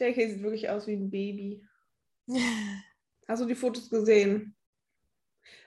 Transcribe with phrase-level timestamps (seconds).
[0.00, 1.62] JK sieht wirklich aus wie ein Baby.
[3.28, 4.56] Hast du die Fotos gesehen?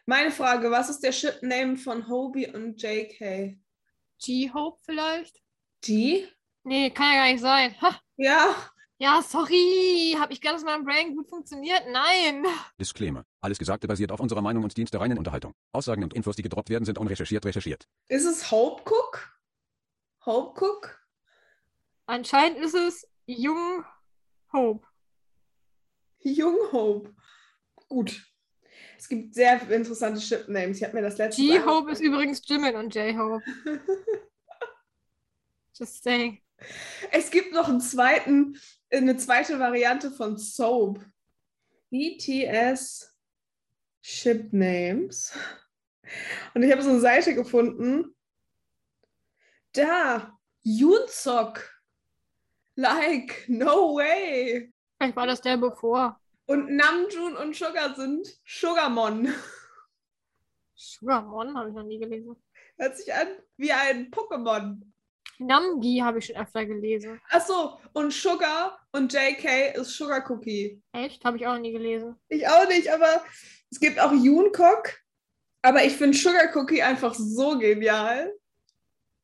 [0.06, 3.58] Meine Frage, was ist der Ship-Name von Hobie und JK?
[4.22, 5.42] G-Hope vielleicht?
[5.82, 6.28] G?
[6.64, 7.76] Nee, kann ja gar nicht sein.
[7.82, 8.00] Ha.
[8.18, 8.56] Ja,
[8.98, 10.16] Ja, sorry.
[10.20, 11.84] Hab ich gedacht, dass mein Brain gut funktioniert?
[11.92, 12.46] Nein.
[12.80, 13.26] Disclaimer.
[13.42, 15.54] Alles Gesagte basiert auf unserer Meinung und dient der reinen Unterhaltung.
[15.74, 17.86] Aussagen und Infos, die gedroppt werden, sind unrecherchiert recherchiert.
[18.08, 19.38] ist es Hope Cook?
[20.26, 21.06] Hope Cook?
[22.06, 23.84] Anscheinend ist es Jung
[24.54, 24.88] Hope.
[26.20, 27.14] Jung Hope.
[27.90, 28.24] Gut.
[28.98, 30.78] Es gibt sehr interessante Ship-Names.
[30.78, 33.44] Ich habe mir das letzte G-Hope ist übrigens Jimin und J-Hope.
[35.74, 36.42] Just saying.
[37.12, 38.58] Es gibt noch einen zweiten,
[38.92, 41.04] eine zweite Variante von Soap.
[41.90, 43.16] BTS
[44.02, 45.34] Ship Names.
[46.54, 48.16] Und ich habe so eine Seite gefunden.
[49.74, 51.73] Da, Yunsok.
[52.76, 54.72] Like, no way.
[54.98, 56.20] Vielleicht war das der bevor.
[56.46, 59.34] Und Namjoon und Sugar sind Sugarmon.
[60.76, 62.36] Sugarmon habe ich noch nie gelesen.
[62.78, 64.82] Hört sich an wie ein Pokémon.
[65.40, 67.20] Namgi habe ich schon öfter gelesen.
[67.30, 70.82] Achso, und Sugar und JK ist Sugar Cookie.
[70.92, 71.24] Echt?
[71.24, 72.16] Habe ich auch noch nie gelesen.
[72.30, 73.24] Ich auch nicht, aber
[73.70, 75.00] es gibt auch Jungkook.
[75.62, 78.34] Aber ich finde Sugar Cookie einfach so genial.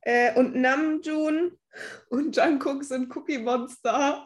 [0.10, 1.56] Äh, und Namjoon
[2.10, 4.26] und Jungkook sind Cookie Monster.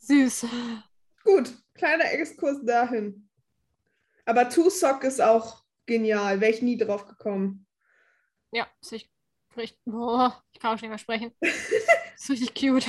[0.00, 0.44] Süß.
[1.24, 3.26] Gut, kleiner Exkurs dahin.
[4.26, 6.42] Aber Two Sock ist auch genial.
[6.42, 7.66] Wäre ich nie drauf gekommen.
[8.50, 9.10] Ja, richtig.
[9.56, 11.32] richtig boah, ich kann auch nicht mehr sprechen.
[11.40, 12.86] ist richtig cute.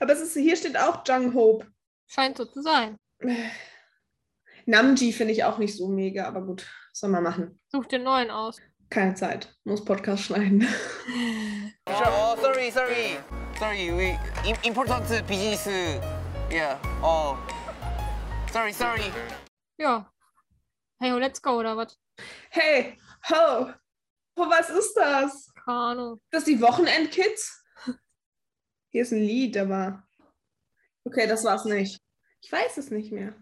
[0.00, 1.66] Aber es ist, hier steht auch Jung Hope.
[2.06, 2.96] Scheint so zu sein.
[4.64, 7.60] Namji finde ich auch nicht so mega, aber gut, soll man machen.
[7.68, 8.58] Such den neuen aus.
[8.90, 10.66] Keine Zeit, muss Podcast schneiden.
[11.88, 13.16] Oh, sorry, sorry,
[13.58, 13.90] sorry.
[13.96, 15.66] We im- important business.
[16.50, 16.78] Yeah.
[17.00, 17.38] Oh.
[18.52, 19.12] Sorry, sorry.
[19.78, 20.12] Ja.
[21.00, 21.96] Hey, oh, let's go, oder was?
[22.50, 22.98] Hey,
[23.30, 23.70] ho,
[24.36, 25.52] oh, was ist das?
[25.64, 26.20] Keine Ahnung.
[26.30, 27.64] Das die Wochenendkids?
[28.90, 30.02] Hier ist ein Lied, aber.
[31.04, 32.00] Okay, das war's nicht.
[32.42, 33.32] Ich weiß es nicht mehr.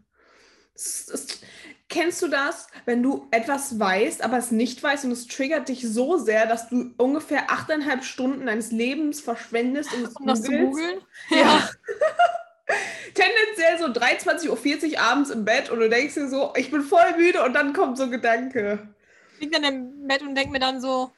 [0.74, 1.40] Es, es,
[1.88, 5.82] kennst du das, wenn du etwas weißt, aber es nicht weißt und es triggert dich
[5.86, 10.50] so sehr, dass du ungefähr achteinhalb Stunden deines Lebens verschwendest, um es Um das zu
[10.50, 11.00] googeln?
[11.30, 11.68] Ja.
[13.14, 17.16] Tendenziell so 23.40 Uhr abends im Bett und du denkst dir so, ich bin voll
[17.16, 18.94] müde und dann kommt so ein Gedanke.
[19.34, 21.12] Ich lieg dann im Bett und denk mir dann so,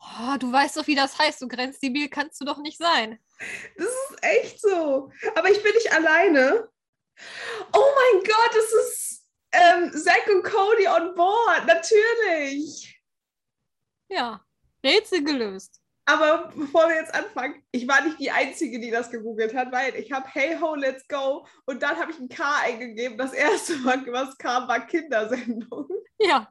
[0.00, 3.18] oh, du weißt doch, wie das heißt, so grenzdebil kannst du doch nicht sein.
[3.76, 5.10] Das ist echt so.
[5.34, 6.68] Aber ich bin nicht alleine.
[7.72, 9.19] Oh mein Gott, es ist
[9.52, 11.66] ähm, Zack und Cody on board.
[11.66, 13.00] Natürlich.
[14.08, 14.44] Ja,
[14.84, 15.80] Rätsel gelöst.
[16.06, 19.94] Aber bevor wir jetzt anfangen, ich war nicht die Einzige, die das gegoogelt hat, weil
[19.94, 23.16] ich habe Hey Ho, Let's Go und dann habe ich ein K eingegeben.
[23.16, 25.88] Das erste Mal, was kam, war Kindersendung.
[26.18, 26.50] Ja,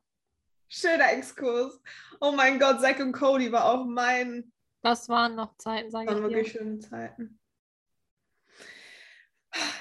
[0.71, 1.81] Schöner Exkurs.
[2.21, 4.53] Oh mein Gott, Zack und Cody war auch mein.
[4.83, 6.59] das waren noch Zeiten, Das sage waren ich wirklich dir.
[6.59, 7.38] schöne Zeiten.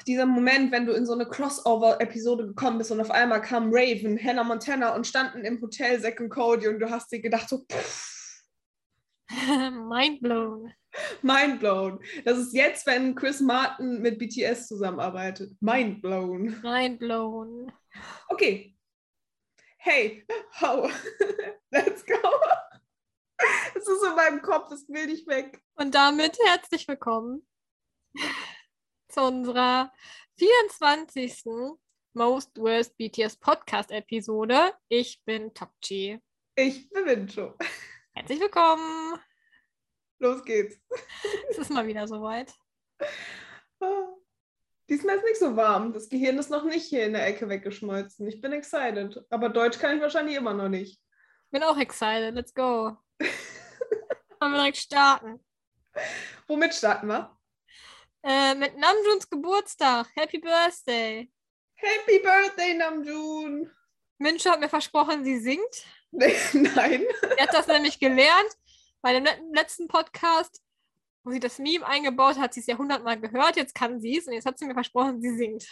[0.07, 4.19] Dieser Moment, wenn du in so eine Crossover-Episode gekommen bist und auf einmal kam Raven,
[4.23, 7.65] Hannah Montana und standen im Hotel Zack und Cody und du hast dir gedacht, so,
[7.71, 8.19] pff,
[9.31, 10.73] Mind blown.
[11.23, 12.01] mind blown.
[12.25, 15.53] Das ist jetzt, wenn Chris Martin mit BTS zusammenarbeitet.
[15.61, 16.59] Mind blown.
[16.63, 17.71] Mind blown.
[18.29, 18.75] Okay.
[19.77, 20.25] Hey,
[20.61, 20.91] how?
[21.71, 22.19] Let's go.
[23.77, 25.61] Es ist in meinem Kopf, es will nicht weg.
[25.77, 27.47] Und damit herzlich willkommen
[29.09, 29.93] zu unserer
[30.37, 31.45] 24.
[32.13, 34.75] Most Worst BTS Podcast Episode.
[34.89, 36.21] Ich bin Topchi.
[36.55, 37.57] Ich bin Wincho.
[38.13, 39.19] Herzlich willkommen.
[40.19, 40.79] Los geht's.
[41.49, 42.53] Es ist mal wieder soweit.
[43.81, 44.09] Ah.
[44.91, 45.93] Diesmal ist nicht so warm.
[45.93, 48.27] Das Gehirn ist noch nicht hier in der Ecke weggeschmolzen.
[48.27, 49.25] Ich bin excited.
[49.31, 51.01] Aber Deutsch kann ich wahrscheinlich immer noch nicht.
[51.51, 52.35] Bin auch excited.
[52.35, 52.97] Let's go.
[54.41, 55.41] Wollen wir direkt starten.
[56.47, 57.38] Womit starten wir?
[58.23, 60.07] Äh, mit Namjoons Geburtstag.
[60.15, 61.31] Happy Birthday.
[61.77, 63.71] Happy Birthday, Namjoon!
[64.19, 65.85] Mincho hat mir versprochen, sie singt.
[66.11, 67.05] Nein.
[67.37, 68.57] Sie hat das nämlich gelernt.
[69.01, 70.61] Bei dem let- letzten Podcast,
[71.23, 73.55] wo sie das Meme eingebaut hat, hat sie es ja hundertmal gehört.
[73.57, 75.69] Jetzt kann sie es und jetzt hat sie mir versprochen, sie singt.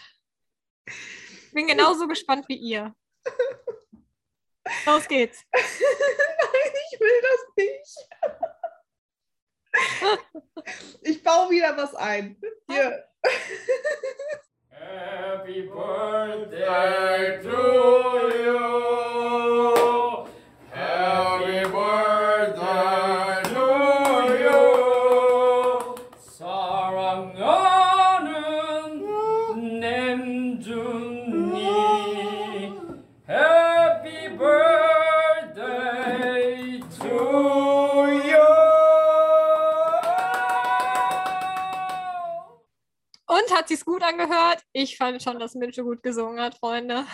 [1.53, 2.95] Bin genauso gespannt wie ihr.
[4.85, 5.45] Los geht's.
[5.53, 8.09] Nein, ich will das nicht.
[11.03, 12.37] Ich baue wieder was ein.
[12.69, 13.05] Hier.
[14.71, 20.16] Happy birthday to you.
[44.07, 44.63] Angehört?
[44.73, 47.07] Ich fand schon, dass Mincho gut gesungen hat, Freunde.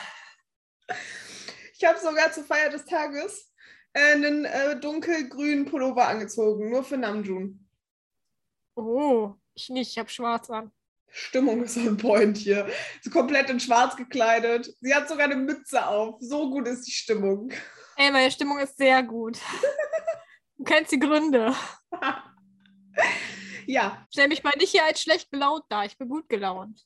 [1.74, 3.52] Ich habe sogar zur Feier des Tages
[3.92, 7.66] äh, einen äh, dunkelgrünen Pullover angezogen, nur für Namjoon.
[8.74, 10.72] Oh, ich nicht, ich habe schwarz an.
[11.08, 12.66] Stimmung ist on point hier.
[13.02, 14.74] So komplett in schwarz gekleidet.
[14.80, 16.16] Sie hat sogar eine Mütze auf.
[16.20, 17.52] So gut ist die Stimmung.
[17.96, 19.38] Ey, meine Stimmung ist sehr gut.
[20.56, 21.54] Du kennst die Gründe.
[23.66, 25.84] Ja, Stell mich mal nicht hier als schlecht gelaunt dar.
[25.84, 26.84] Ich bin gut gelaunt.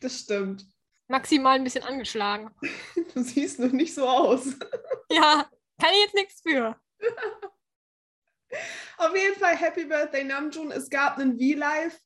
[0.00, 0.64] das stimmt.
[1.08, 2.50] Maximal ein bisschen angeschlagen.
[3.14, 4.46] Du siehst noch nicht so aus.
[5.10, 5.48] Ja,
[5.80, 6.78] kann ich jetzt nichts für.
[8.98, 10.72] Auf jeden Fall Happy Birthday Namjoon.
[10.72, 12.00] Es gab einen V-Live.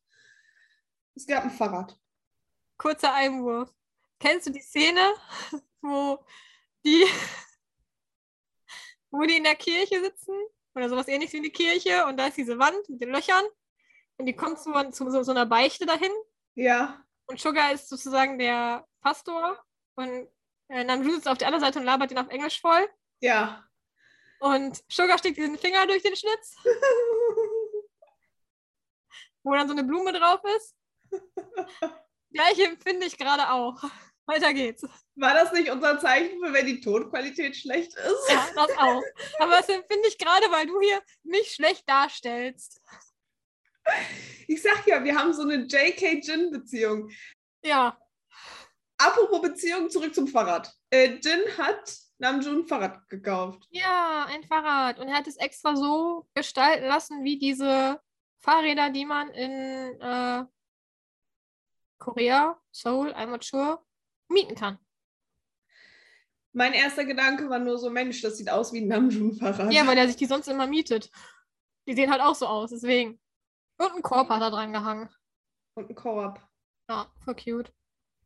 [1.15, 1.99] Es gab ein Fahrrad.
[2.77, 3.73] Kurzer Einwurf.
[4.19, 5.15] Kennst du die Szene,
[5.81, 6.23] wo
[6.85, 7.07] die,
[9.11, 10.35] wo die in der Kirche sitzen?
[10.75, 13.45] Oder sowas ähnliches wie in die Kirche und da ist diese Wand mit den Löchern
[14.21, 16.13] und die kommt zu, zu so, so einer Beichte dahin
[16.55, 19.59] Ja, und Sugar ist sozusagen der Pastor
[19.97, 20.29] und
[20.69, 22.89] äh, Namjoon sitzt auf der anderen Seite und labert ihn auf Englisch voll
[23.21, 23.65] ja.
[24.41, 26.57] und Sugar steckt diesen Finger durch den Schlitz,
[29.43, 30.77] wo dann so eine Blume drauf ist.
[32.33, 33.83] Gleiche empfinde ich gerade auch.
[34.27, 34.87] Weiter geht's.
[35.17, 38.29] War das nicht unser Zeichen für, wenn die Tonqualität schlecht ist?
[38.31, 39.03] Ja, das auch.
[39.41, 42.81] Aber das empfinde ich gerade, weil du hier mich schlecht darstellst.
[44.47, 47.11] Ich sag ja, wir haben so eine JK-Jin-Beziehung.
[47.63, 47.97] Ja,
[49.01, 50.71] Apropos Beziehung, zurück zum Fahrrad.
[50.91, 53.67] Äh, Jin hat Namjoon ein Fahrrad gekauft.
[53.71, 54.99] ja, ein Fahrrad.
[54.99, 57.99] Und er hat es extra so gestalten lassen, wie diese
[58.41, 60.45] Fahrräder, die man in äh,
[61.99, 63.83] Korea, Seoul, I'm not sure,
[64.29, 64.79] mieten kann.
[66.53, 69.73] Mein erster Gedanke war nur so, Mensch, das sieht aus wie ein Namjoon-Fahrrad.
[69.73, 71.11] Ja, weil er sich die sonst immer mietet.
[71.87, 73.19] Die sehen halt auch so aus, deswegen.
[73.81, 75.09] Und ein Korb hat er dran gehangen.
[75.75, 76.39] Und ein Koop.
[76.91, 77.73] Ja, voll cute.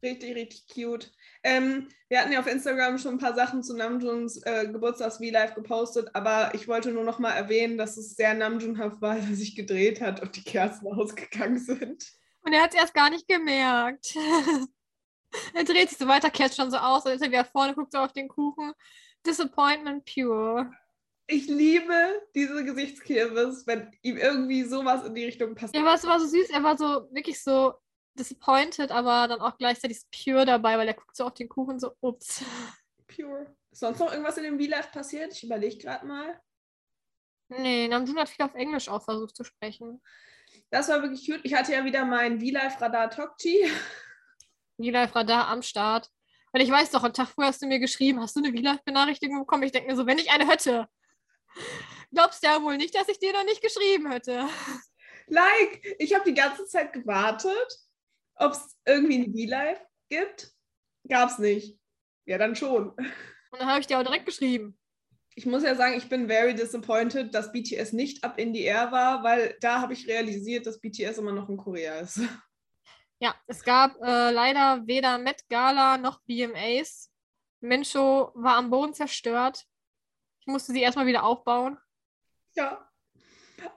[0.02, 1.12] Richtig, richtig cute.
[1.44, 5.54] Ähm, wir hatten ja auf Instagram schon ein paar Sachen zu Namjoons äh, Geburtstags V-Live
[5.54, 9.36] gepostet, aber ich wollte nur noch mal erwähnen, dass es sehr Namjoonhaft war, dass er
[9.36, 12.04] sich gedreht hat und die Kerzen ausgegangen sind.
[12.42, 14.16] Und er hat es erst gar nicht gemerkt.
[15.54, 17.92] er dreht sich so weiter, kehrt schon so aus, als ist er wieder vorne, guckt
[17.92, 18.72] so auf den Kuchen.
[19.24, 20.72] Disappointment pure.
[21.26, 25.76] Ich liebe diese Gesichtskirmes, wenn ihm irgendwie sowas in die Richtung passiert.
[25.76, 26.50] Ja, aber es war so süß.
[26.50, 27.74] Er war so wirklich so
[28.18, 31.92] disappointed, aber dann auch gleichzeitig pure dabei, weil er guckt so auf den Kuchen so,
[32.00, 32.44] ups.
[33.06, 33.54] Pure.
[33.70, 35.32] Ist sonst noch irgendwas in dem V-Live passiert?
[35.32, 36.40] Ich überlege gerade mal.
[37.48, 40.00] Nee, Namjoon hat viel auf Englisch auch versucht zu sprechen.
[40.70, 41.40] Das war wirklich cute.
[41.44, 43.66] Ich hatte ja wieder mein V-Live Radar Tokchi.
[44.76, 46.10] V-Live-Radar am Start.
[46.52, 49.40] Und ich weiß doch, am Tag vorher hast du mir geschrieben, hast du eine V-Live-Benachrichtigung
[49.40, 49.64] bekommen?
[49.64, 50.88] Ich denke mir so, wenn ich eine hätte.
[52.12, 54.48] Glaubst du ja wohl nicht, dass ich dir noch nicht geschrieben hätte.
[55.26, 57.80] Like, ich habe die ganze Zeit gewartet,
[58.36, 60.52] ob es irgendwie ein V-Live gibt.
[61.08, 61.78] Gab's nicht.
[62.26, 62.90] Ja, dann schon.
[62.90, 64.78] Und dann habe ich dir auch direkt geschrieben.
[65.34, 68.92] Ich muss ja sagen, ich bin very disappointed, dass BTS nicht ab in die Air
[68.92, 72.20] war, weil da habe ich realisiert, dass BTS immer noch in Korea ist.
[73.20, 77.10] Ja, es gab äh, leider weder Met Gala noch BMAs.
[77.60, 79.64] Mincho war am Boden zerstört.
[80.44, 81.78] Ich musste sie erstmal wieder aufbauen.
[82.52, 82.86] Ja.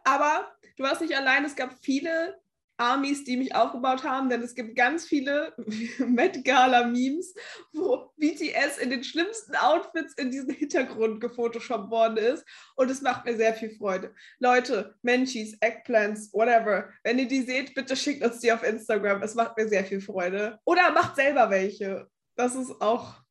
[0.03, 2.37] Aber du warst nicht allein, es gab viele
[2.75, 5.53] Armies, die mich aufgebaut haben, denn es gibt ganz viele
[5.99, 7.33] Met Gala Memes,
[7.71, 12.45] wo BTS in den schlimmsten Outfits in diesen Hintergrund gefotoshoppt worden ist
[12.75, 14.13] und es macht mir sehr viel Freude.
[14.39, 19.35] Leute, Menchis, Eggplants, whatever, wenn ihr die seht, bitte schickt uns die auf Instagram, es
[19.35, 20.59] macht mir sehr viel Freude.
[20.65, 22.09] Oder macht selber welche.
[22.35, 23.23] Das ist auch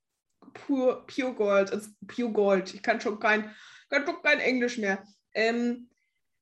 [0.66, 2.74] pure, pure Gold, it's pure Gold.
[2.74, 3.54] Ich kann schon kein,
[3.90, 5.02] kann schon kein Englisch mehr.
[5.34, 5.88] Ähm,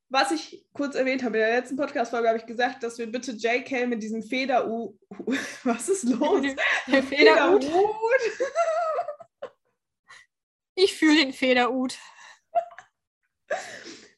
[0.09, 3.33] was ich kurz erwähnt habe, in der letzten Podcast-Folge habe ich gesagt, dass wir bitte
[3.33, 4.97] JK mit diesem Feder-U.
[5.64, 6.42] Was ist los?
[6.87, 7.64] Der Federhut.
[7.64, 7.94] Federhut.
[10.76, 11.97] Ich fühle den Federhut.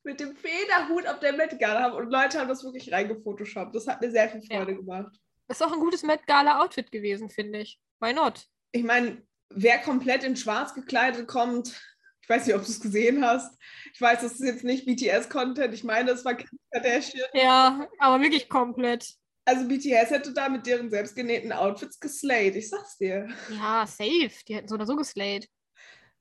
[0.03, 3.75] mit dem Federhut auf der Met Gala haben und Leute haben das wirklich reingefotoshoppt.
[3.75, 5.15] Das hat mir sehr viel Freude gemacht.
[5.49, 7.79] Das ist auch ein gutes Met Gala Outfit gewesen, finde ich.
[8.01, 8.49] Why not?
[8.73, 11.81] Ich meine, wer komplett in schwarz gekleidet kommt,
[12.27, 13.57] ich weiß nicht, ob du es gesehen hast.
[13.95, 15.73] Ich weiß, das ist jetzt nicht BTS-Content.
[15.73, 17.29] Ich meine, es war Kim Kardashian.
[17.33, 19.15] Ja, aber wirklich komplett.
[19.45, 22.57] Also BTS hätte da mit deren selbstgenähten Outfits geslayed.
[22.57, 23.29] Ich sag's dir.
[23.51, 24.33] Ja, safe.
[24.49, 25.49] Die hätten so oder so geslayed.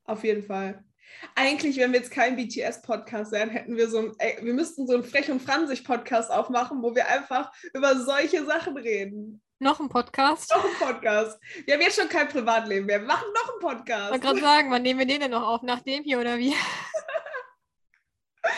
[0.04, 0.84] Auf jeden Fall.
[1.34, 4.94] Eigentlich, wenn wir jetzt kein BTS-Podcast wären, hätten wir so ein, ey, wir müssten so
[4.94, 9.42] einen Frech- und Franzig-Podcast aufmachen, wo wir einfach über solche Sachen reden.
[9.60, 10.52] Noch ein Podcast.
[10.52, 11.40] Noch ein Podcast.
[11.66, 13.00] Wir haben jetzt schon kein Privatleben mehr.
[13.00, 14.22] Wir machen noch einen Ich wollte Podcast.
[14.22, 15.62] gerade sagen, wann nehmen wir den denn noch auf?
[15.62, 16.54] Nach dem hier oder wie?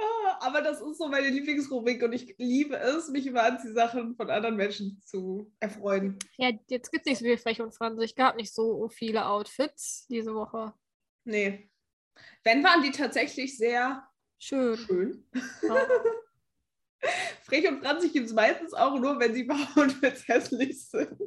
[0.00, 4.30] Ah, aber das ist so meine Lieblingsrubrik und ich liebe es, mich über Anziehsachen von
[4.30, 6.16] anderen Menschen zu erfreuen.
[6.36, 8.14] Ja, jetzt gibt es nicht so viel Frech und Franzig.
[8.14, 10.72] gab nicht so viele Outfits diese Woche.
[11.24, 11.68] Nee.
[12.44, 14.06] Wenn waren die tatsächlich sehr
[14.38, 14.76] Schön.
[14.76, 15.28] schön.
[15.62, 15.86] Ja.
[17.48, 21.18] Frech und franzig gibt es meistens auch nur, wenn sie Outfits hässlich sind.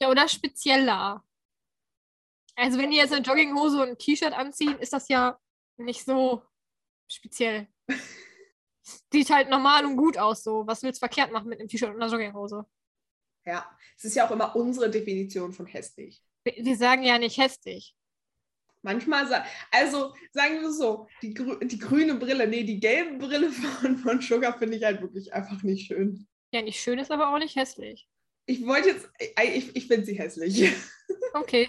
[0.00, 1.24] Ja, oder spezieller.
[2.56, 5.38] Also wenn die jetzt eine Jogginghose und ein T-Shirt anziehen, ist das ja
[5.76, 6.42] nicht so
[7.10, 7.68] speziell.
[9.12, 10.66] Sieht halt normal und gut aus so.
[10.66, 12.66] Was willst du verkehrt machen mit einem T-Shirt und einer Jogginghose?
[13.44, 16.22] Ja, es ist ja auch immer unsere Definition von hässlich.
[16.44, 17.94] Wir, wir sagen ja nicht hässlich.
[18.82, 24.20] Manchmal, also sagen wir so, die, die grüne Brille, nee, die gelbe Brille von, von
[24.20, 26.26] Sugar finde ich halt wirklich einfach nicht schön.
[26.52, 28.08] Ja, nicht schön ist aber auch nicht hässlich.
[28.46, 30.72] Ich wollte jetzt, äh, ich, ich finde sie hässlich.
[31.34, 31.66] Okay.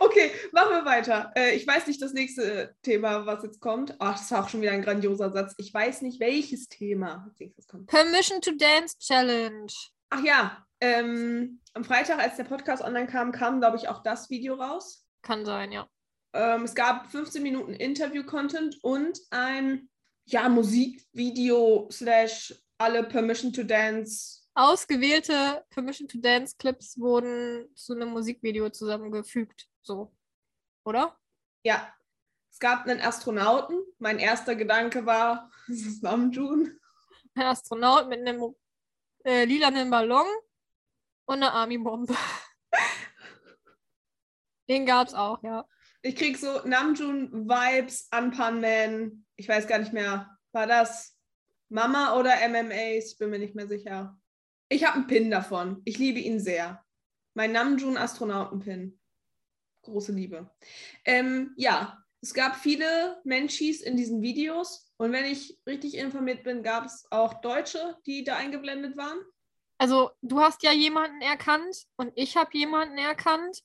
[0.00, 1.30] Okay, machen wir weiter.
[1.36, 3.94] Äh, ich weiß nicht das nächste Thema, was jetzt kommt.
[4.00, 5.54] Ach, das war auch schon wieder ein grandioser Satz.
[5.58, 7.86] Ich weiß nicht, welches Thema als nächstes kommt.
[7.86, 9.72] Permission to Dance Challenge.
[10.08, 14.30] Ach ja, ähm, am Freitag, als der Podcast online kam, kam, glaube ich, auch das
[14.30, 15.06] Video raus.
[15.22, 15.88] Kann sein, ja.
[16.32, 19.88] Ähm, es gab 15 Minuten Interview-Content und ein
[20.26, 24.40] ja, Musikvideo slash alle Permission to Dance.
[24.54, 29.68] Ausgewählte Permission to Dance Clips wurden zu einem Musikvideo zusammengefügt.
[29.82, 30.12] So.
[30.84, 31.16] Oder?
[31.62, 31.92] Ja,
[32.50, 33.82] es gab einen Astronauten.
[33.98, 36.78] Mein erster Gedanke war, es ist Namjoon.
[37.34, 38.54] Ein Astronaut mit einem
[39.24, 40.26] äh, lilanen Ballon
[41.26, 42.14] und einer Army-Bombe.
[44.70, 45.66] Den gab's auch, ja.
[46.02, 49.26] Ich krieg so Namjoon-Vibes, Anpan Man.
[49.34, 50.38] Ich weiß gar nicht mehr.
[50.52, 51.18] War das
[51.68, 53.12] Mama oder MMAs?
[53.12, 54.16] Ich bin mir nicht mehr sicher.
[54.68, 55.82] Ich habe einen Pin davon.
[55.84, 56.84] Ich liebe ihn sehr.
[57.34, 58.96] Mein Namjoon-Astronauten-Pin.
[59.82, 60.48] Große Liebe.
[61.04, 64.92] Ähm, ja, es gab viele Menschis in diesen Videos.
[64.98, 69.18] Und wenn ich richtig informiert bin, gab es auch Deutsche, die da eingeblendet waren.
[69.78, 73.64] Also, du hast ja jemanden erkannt und ich habe jemanden erkannt.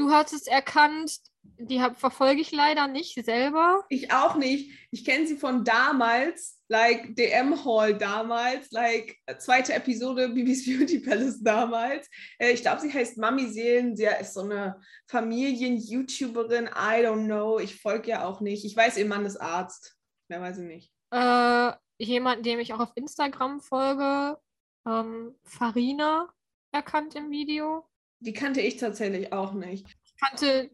[0.00, 3.84] Du hast es erkannt, die hab, verfolge ich leider nicht selber.
[3.90, 4.72] Ich auch nicht.
[4.90, 11.00] Ich kenne sie von damals, like DM Hall damals, like äh, zweite Episode Bibis Beauty
[11.00, 12.08] Palace damals.
[12.38, 13.94] Äh, ich glaube, sie heißt Mami Seelen.
[13.94, 16.68] Sie ist so eine Familien-YouTuberin.
[16.68, 17.58] I don't know.
[17.58, 18.64] Ich folge ja auch nicht.
[18.64, 19.98] Ich weiß, ihr Mann ist Arzt.
[20.30, 20.92] Mehr weiß ich nicht.
[21.10, 24.38] Äh, jemanden, dem ich auch auf Instagram folge,
[24.86, 26.32] ähm, Farina,
[26.72, 27.86] erkannt im Video.
[28.20, 29.86] Die kannte ich tatsächlich auch nicht.
[30.04, 30.70] Ich kannte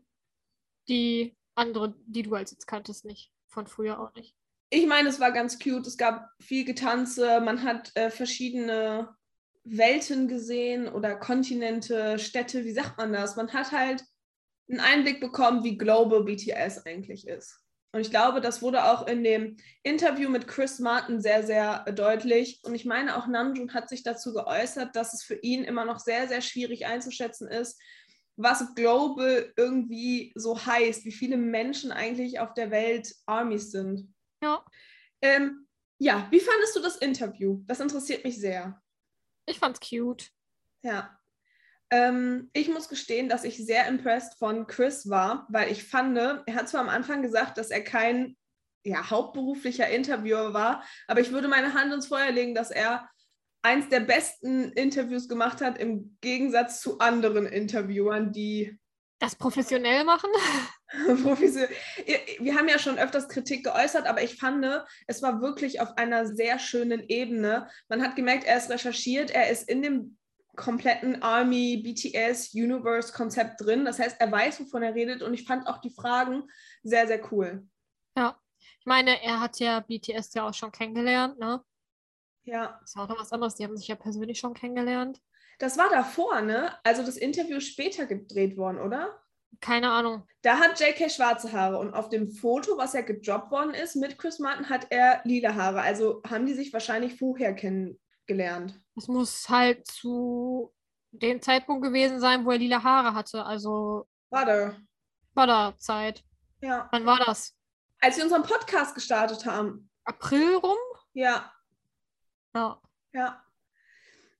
[0.88, 3.32] die andere, die du als jetzt kanntest, nicht.
[3.48, 4.34] Von früher auch nicht.
[4.70, 5.86] Ich meine, es war ganz cute.
[5.86, 7.40] Es gab viel Getanze.
[7.40, 9.16] Man hat äh, verschiedene
[9.64, 12.64] Welten gesehen oder Kontinente, Städte.
[12.64, 13.36] Wie sagt man das?
[13.36, 14.04] Man hat halt
[14.68, 17.65] einen Einblick bekommen, wie global BTS eigentlich ist.
[17.96, 22.60] Und ich glaube, das wurde auch in dem Interview mit Chris Martin sehr, sehr deutlich.
[22.62, 25.98] Und ich meine, auch Namjoon hat sich dazu geäußert, dass es für ihn immer noch
[25.98, 27.80] sehr, sehr schwierig einzuschätzen ist,
[28.36, 34.12] was global irgendwie so heißt, wie viele Menschen eigentlich auf der Welt Armies sind.
[34.42, 34.62] Ja.
[35.22, 37.62] Ähm, ja, wie fandest du das Interview?
[37.64, 38.78] Das interessiert mich sehr.
[39.46, 40.28] Ich fand's cute.
[40.82, 41.18] Ja.
[41.90, 46.44] Ähm, ich muss gestehen, dass ich sehr impressed von Chris war, weil ich fand, er
[46.54, 48.36] hat zwar am Anfang gesagt, dass er kein
[48.84, 53.08] ja, hauptberuflicher Interviewer war, aber ich würde meine Hand ins Feuer legen, dass er
[53.62, 58.78] eins der besten Interviews gemacht hat, im Gegensatz zu anderen Interviewern, die
[59.18, 60.30] Das professionell machen?
[61.18, 64.64] Wir haben ja schon öfters Kritik geäußert, aber ich fand,
[65.08, 67.68] es war wirklich auf einer sehr schönen Ebene.
[67.88, 70.16] Man hat gemerkt, er ist recherchiert, er ist in dem
[70.56, 73.84] kompletten Army, BTS, Universe-Konzept drin.
[73.84, 76.44] Das heißt, er weiß, wovon er redet und ich fand auch die Fragen
[76.82, 77.66] sehr, sehr cool.
[78.16, 78.40] Ja.
[78.80, 81.62] Ich meine, er hat ja BTS ja auch schon kennengelernt, ne?
[82.44, 83.56] Ja, Das war auch noch was anderes.
[83.56, 85.20] Die haben sich ja persönlich schon kennengelernt.
[85.58, 86.72] das war davor, ne?
[86.84, 89.20] Also das Interview ist später gedreht worden, oder?
[89.60, 90.26] Keine Ahnung.
[90.42, 94.18] Da hat JK schwarze Haare und auf dem Foto, was ja gedroppt worden ist mit
[94.18, 95.80] Chris Martin, hat er lila Haare.
[95.80, 97.54] Also haben die sich wahrscheinlich vorher
[98.26, 98.78] kennengelernt.
[98.96, 100.72] Es muss halt zu
[101.12, 103.44] dem Zeitpunkt gewesen sein, wo er lila Haare hatte.
[103.44, 104.76] Also Warte.
[105.34, 106.24] war da Zeit.
[106.60, 106.88] Ja.
[106.92, 107.54] Wann war das?
[108.00, 109.90] Als wir unseren Podcast gestartet haben.
[110.04, 110.76] April rum?
[111.14, 111.50] Ja,
[112.54, 112.80] Ja.
[113.12, 113.42] ja.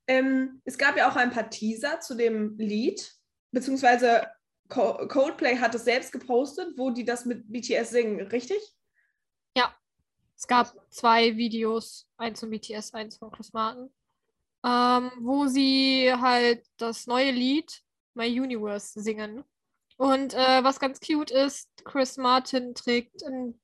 [0.09, 3.13] Ähm, es gab ja auch ein paar Teaser zu dem Lied,
[3.51, 4.29] beziehungsweise
[4.69, 8.59] Co Coldplay hat es selbst gepostet, wo die das mit BTS singen, richtig?
[10.37, 13.91] Es gab zwei Videos, eins von BTS, eins von Chris Martin,
[14.65, 17.83] ähm, wo sie halt das neue Lied
[18.15, 19.45] My Universe singen.
[19.97, 23.59] Und äh, was ganz cute ist, Chris Martin trägt ein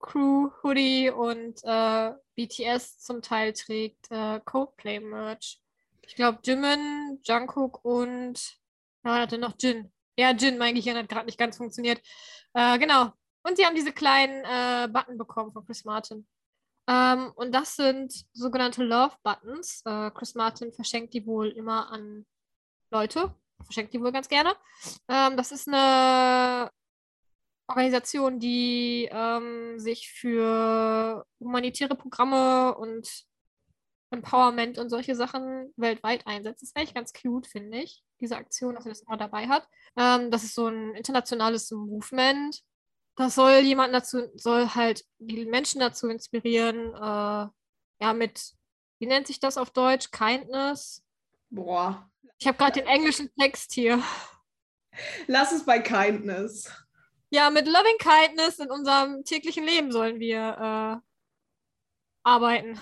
[0.00, 5.60] Crew Hoodie und äh, BTS zum Teil trägt äh, Coldplay Merch.
[6.02, 8.58] Ich glaube, Jimin, Jungkook und
[9.04, 9.90] ja, hatte noch Jin.
[10.16, 12.00] Ja, Jin, mein Gehirn hat gerade nicht ganz funktioniert.
[12.52, 13.12] Äh, genau.
[13.44, 16.26] Und sie haben diese kleinen äh, Button bekommen von Chris Martin.
[16.88, 19.82] Ähm, und das sind sogenannte Love Buttons.
[19.84, 22.26] Äh, Chris Martin verschenkt die wohl immer an
[22.90, 23.34] Leute.
[23.62, 24.54] Verschenkt die wohl ganz gerne.
[25.08, 26.70] Ähm, das ist eine
[27.68, 33.24] Organisation, die ähm, sich für humanitäre Programme und
[34.10, 36.62] Empowerment und solche Sachen weltweit einsetzt.
[36.62, 39.66] Das ist eigentlich ganz cute, finde ich, diese Aktion, dass er das immer dabei hat.
[39.96, 42.62] Ähm, das ist so ein internationales Movement.
[43.16, 47.48] Das soll jemanden dazu, soll halt die Menschen dazu inspirieren, äh,
[48.00, 48.52] ja, mit,
[48.98, 50.10] wie nennt sich das auf Deutsch?
[50.10, 51.02] Kindness.
[51.48, 52.10] Boah.
[52.38, 54.02] Ich habe gerade den englischen Text hier.
[55.26, 56.70] Lass es bei Kindness.
[57.30, 61.08] Ja, mit Loving Kindness in unserem täglichen Leben sollen wir äh,
[62.22, 62.80] arbeiten.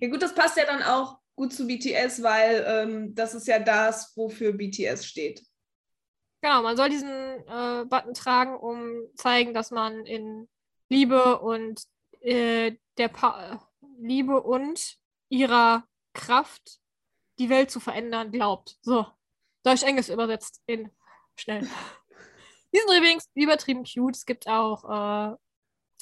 [0.00, 3.58] Ja gut, das passt ja dann auch gut zu BTS, weil ähm, das ist ja
[3.58, 5.42] das, wofür BTS steht.
[6.42, 10.48] Genau, man soll diesen äh, Button tragen, um zeigen, dass man in
[10.88, 11.82] Liebe und
[12.20, 13.68] äh, der pa
[13.98, 16.80] Liebe und ihrer Kraft
[17.38, 18.76] die Welt zu verändern glaubt.
[18.82, 19.06] So,
[19.62, 20.90] Deutsch-Englisch übersetzt in
[21.36, 21.62] schnell.
[22.74, 24.16] Die sind übrigens übertrieben cute.
[24.16, 25.36] Es gibt auch äh,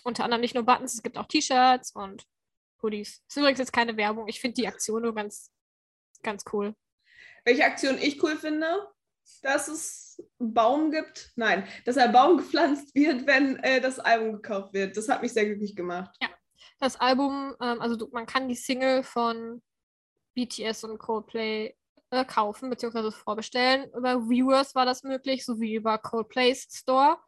[0.05, 2.27] unter anderem nicht nur Buttons, es gibt auch T-Shirts und
[2.83, 3.23] Hoodies.
[3.29, 4.29] Ist übrigens jetzt keine Werbung.
[4.29, 5.51] Ich finde die Aktion nur ganz,
[6.23, 6.75] ganz cool.
[7.45, 8.89] Welche Aktion ich cool finde,
[9.43, 11.33] dass es einen Baum gibt.
[11.37, 14.97] Nein, dass ein Baum gepflanzt wird, wenn äh, das Album gekauft wird.
[14.97, 16.15] Das hat mich sehr glücklich gemacht.
[16.21, 16.29] Ja.
[16.79, 19.63] Das Album, ähm, also du, man kann die Single von
[20.35, 21.75] BTS und Coldplay
[22.11, 23.11] äh, kaufen bzw.
[23.11, 23.91] vorbestellen.
[23.93, 27.19] Über Viewers war das möglich, sowie über Coldplays Store.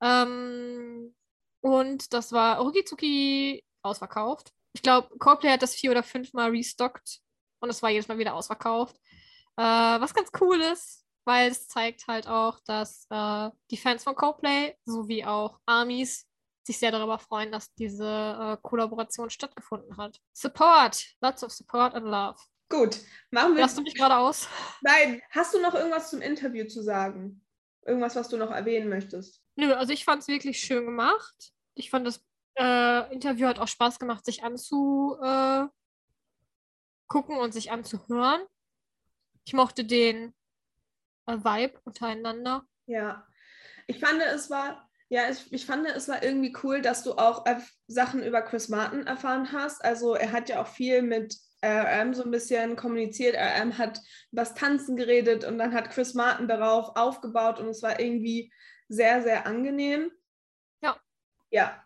[0.00, 1.14] Ähm,
[1.60, 4.52] und das war rucki ausverkauft.
[4.72, 7.20] Ich glaube, Coldplay hat das vier oder fünfmal restockt
[7.60, 8.96] und es war jedes Mal wieder ausverkauft.
[9.56, 14.14] Äh, was ganz cool ist, weil es zeigt halt auch, dass äh, die Fans von
[14.14, 16.26] Coldplay sowie auch Armies
[16.66, 20.18] sich sehr darüber freuen, dass diese äh, Kollaboration stattgefunden hat.
[20.32, 22.38] Support, lots of support and love.
[22.70, 22.98] Gut,
[23.30, 23.60] machen wir.
[23.60, 24.48] Lass du mich gerade aus?
[24.80, 27.44] Nein, hast du noch irgendwas zum Interview zu sagen?
[27.86, 29.42] Irgendwas, was du noch erwähnen möchtest?
[29.56, 31.52] Nö, also ich fand es wirklich schön gemacht.
[31.74, 32.24] Ich fand das
[32.58, 35.70] äh, Interview hat auch Spaß gemacht, sich anzugucken
[37.10, 38.40] äh, und sich anzuhören.
[39.44, 40.34] Ich mochte den
[41.36, 42.64] Vibe untereinander.
[42.86, 43.26] Ja,
[43.86, 47.46] ich fand es war ja, ich, ich fand es war irgendwie cool, dass du auch
[47.46, 49.82] äh, Sachen über Chris Martin erfahren hast.
[49.82, 53.34] Also er hat ja auch viel mit RM so ein bisschen kommuniziert.
[53.34, 54.00] RM hat
[54.32, 58.52] über das Tanzen geredet und dann hat Chris Martin darauf aufgebaut und es war irgendwie
[58.88, 60.10] sehr, sehr angenehm.
[60.82, 60.96] Ja.
[61.50, 61.82] Ja.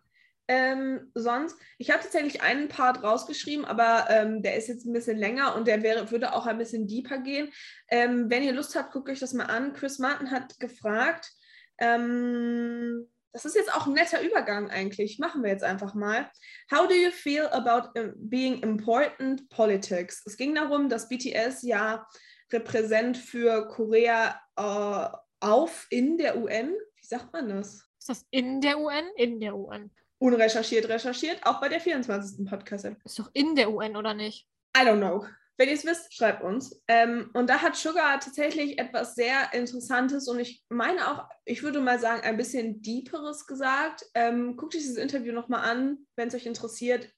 [0.48, 5.16] Ähm, sonst, ich habe tatsächlich einen Part rausgeschrieben, aber ähm, der ist jetzt ein bisschen
[5.16, 7.52] länger und der wäre, würde auch ein bisschen deeper gehen.
[7.88, 9.72] Ähm, wenn ihr Lust habt, guckt euch das mal an.
[9.72, 11.30] Chris Martin hat gefragt,
[11.78, 15.18] ähm, das ist jetzt auch ein netter Übergang eigentlich.
[15.18, 16.30] Machen wir jetzt einfach mal.
[16.70, 20.22] How do you feel about uh, being important politics?
[20.26, 22.06] Es ging darum, dass BTS ja
[22.52, 26.74] Repräsent für Korea äh, auf in der UN.
[26.96, 27.88] Wie sagt man das?
[27.98, 29.06] Ist das in der UN?
[29.16, 29.90] In der UN.
[30.22, 32.46] Unrecherchiert, recherchiert, auch bei der 24.
[32.48, 32.84] Podcast.
[33.04, 34.46] Ist doch in der UN, oder nicht?
[34.76, 35.26] I don't know.
[35.56, 36.80] Wenn ihr es wisst, schreibt uns.
[36.86, 41.80] Ähm, und da hat Sugar tatsächlich etwas sehr Interessantes und ich meine auch, ich würde
[41.80, 44.04] mal sagen, ein bisschen Deeperes gesagt.
[44.14, 47.12] Ähm, guckt euch dieses Interview nochmal an, wenn es euch interessiert.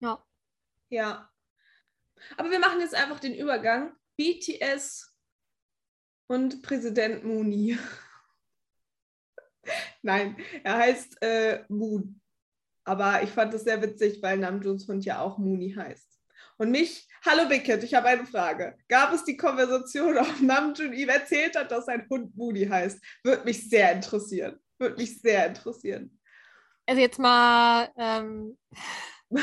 [0.00, 0.22] Ja.
[0.90, 1.30] Ja.
[2.36, 3.96] Aber wir machen jetzt einfach den Übergang.
[4.18, 5.10] BTS
[6.26, 7.78] und Präsident Mooney.
[10.02, 12.21] Nein, er heißt äh, Moon.
[12.84, 16.12] Aber ich fand es sehr witzig, weil Namjoons Hund ja auch Mooney heißt.
[16.58, 18.76] Und mich, hallo Bickett, ich habe eine Frage.
[18.88, 23.00] Gab es die Konversation, ob Namjoon ihm erzählt hat, dass sein Hund Moody heißt?
[23.24, 24.58] Würde mich sehr interessieren.
[24.78, 26.18] Würde mich sehr interessieren.
[26.86, 28.58] Also jetzt mal, ähm,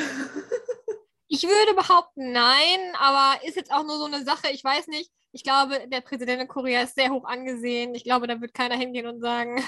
[1.27, 5.11] ich würde behaupten, nein, aber ist jetzt auch nur so eine Sache, ich weiß nicht.
[5.31, 7.93] Ich glaube, der Präsident in Korea ist sehr hoch angesehen.
[7.95, 9.63] Ich glaube, da wird keiner hingehen und sagen,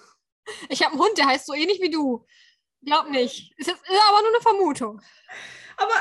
[0.68, 2.26] ich habe einen Hund, der heißt so ähnlich wie du.
[2.82, 3.52] Glaub nicht.
[3.56, 5.00] Ist jetzt aber nur eine Vermutung.
[5.76, 5.94] Aber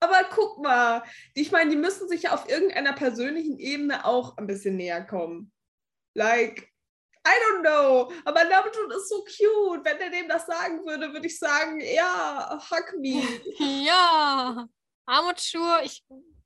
[0.00, 4.46] aber guck mal, ich meine, die müssen sich ja auf irgendeiner persönlichen Ebene auch ein
[4.46, 5.52] bisschen näher kommen.
[6.14, 6.70] Like,
[7.26, 9.84] I don't know, aber Namjoon ist so cute.
[9.84, 13.22] Wenn er dem das sagen würde, würde ich sagen, ja, hug me.
[13.84, 14.66] Ja,
[15.04, 16.02] Armutsschuhe, ich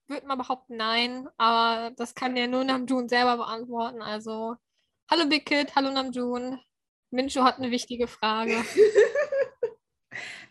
[0.09, 4.03] würde mal behaupten, nein, aber das kann ja nur Namjoon selber beantworten.
[4.03, 4.57] Also,
[5.09, 6.61] hallo Big Kid, hallo Namjoon.
[7.11, 8.64] Mincho hat eine wichtige Frage.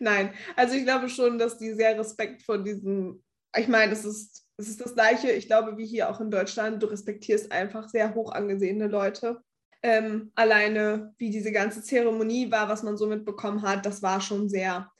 [0.04, 3.24] Nein, also ich glaube schon, dass die sehr Respekt vor diesem,
[3.56, 6.84] ich meine, es ist, es ist das gleiche, ich glaube, wie hier auch in Deutschland,
[6.84, 9.42] du respektierst einfach sehr hoch angesehene Leute.
[9.82, 14.50] Ähm, alleine, wie diese ganze Zeremonie war, was man so mitbekommen hat, das war schon
[14.50, 14.92] sehr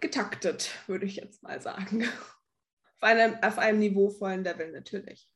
[0.00, 2.04] getaktet, würde ich jetzt mal sagen.
[3.00, 5.28] Auf einem, auf einem niveauvollen Level natürlich.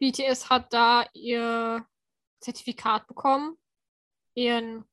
[0.00, 1.86] BTS hat da ihr
[2.40, 3.56] Zertifikat bekommen,
[4.34, 4.84] ihren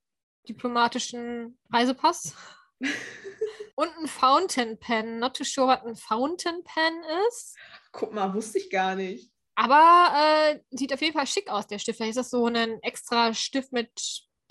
[0.48, 2.34] diplomatischen Reisepass
[3.76, 5.20] und ein Fountain Pen.
[5.20, 6.94] Not too sure, was ein Fountain Pen
[7.28, 7.56] ist.
[7.92, 9.32] Guck mal, wusste ich gar nicht.
[9.56, 11.98] Aber äh, sieht auf jeden Fall schick aus, der Stift.
[11.98, 13.90] Vielleicht ist das so ein extra Stift mit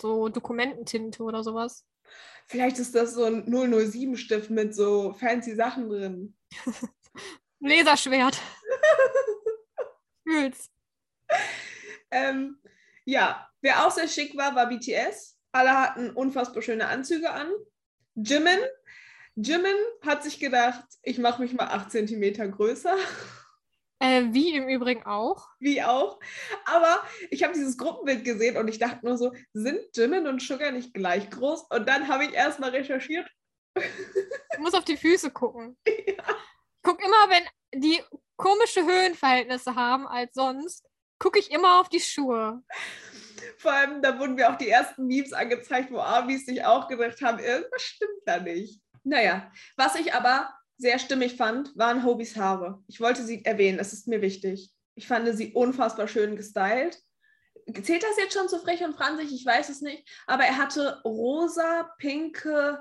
[0.00, 1.87] so Dokumententinte oder sowas.
[2.48, 6.37] Vielleicht ist das so ein 007-Stift mit so fancy Sachen drin.
[7.61, 8.40] Laserschwert.
[10.24, 10.70] Fühl's.
[12.11, 12.59] Ähm,
[13.04, 15.36] ja, wer auch sehr schick war, war BTS.
[15.57, 17.51] Alle hatten unfassbar schöne Anzüge an.
[18.14, 18.59] Jimin,
[19.37, 22.95] Jimin hat sich gedacht, ich mache mich mal 8 cm größer.
[23.99, 25.49] Äh, wie im Übrigen auch.
[25.59, 26.21] Wie auch.
[26.66, 30.73] Aber ich habe dieses Gruppenbild gesehen und ich dachte nur so, sind Jimin und Sugar
[30.73, 31.62] nicht gleich groß?
[31.71, 33.27] Und dann habe ich erstmal recherchiert.
[33.75, 35.79] Du musst auf die Füße gucken.
[36.83, 38.03] Guck immer, wenn die
[38.37, 40.87] komische Höhenverhältnisse haben als sonst,
[41.19, 42.62] gucke ich immer auf die Schuhe.
[43.59, 47.20] Vor allem, da wurden mir auch die ersten Memes angezeigt, wo Amis sich auch gedacht
[47.22, 48.80] haben, irgendwas stimmt da nicht.
[49.04, 52.82] Naja, was ich aber sehr stimmig fand, waren Hobys Haare.
[52.87, 54.72] Ich wollte sie erwähnen, es ist mir wichtig.
[54.94, 57.00] Ich fand sie unfassbar schön gestylt.
[57.82, 59.32] Zählt das jetzt schon zu frech und franzig?
[59.32, 60.09] Ich weiß es nicht.
[60.26, 62.80] Aber er hatte rosa, pinke,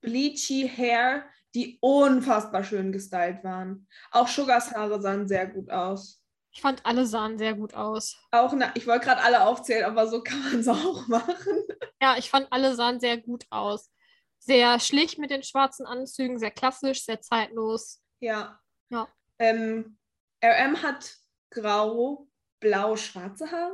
[0.00, 3.86] bleachy Hair, die unfassbar schön gestylt waren.
[4.10, 6.21] Auch Sugars Haare sahen sehr gut aus.
[6.52, 8.18] Ich fand, alle sahen sehr gut aus.
[8.30, 11.64] Auch, na, ich wollte gerade alle aufzählen, aber so kann man es auch machen.
[12.00, 13.90] Ja, ich fand, alle sahen sehr gut aus.
[14.38, 18.02] Sehr schlicht mit den schwarzen Anzügen, sehr klassisch, sehr zeitlos.
[18.20, 18.60] Ja.
[18.90, 19.08] Ja.
[19.38, 19.96] Ähm,
[20.44, 21.16] RM hat
[21.50, 22.28] grau,
[22.60, 23.72] blau, schwarze Haare.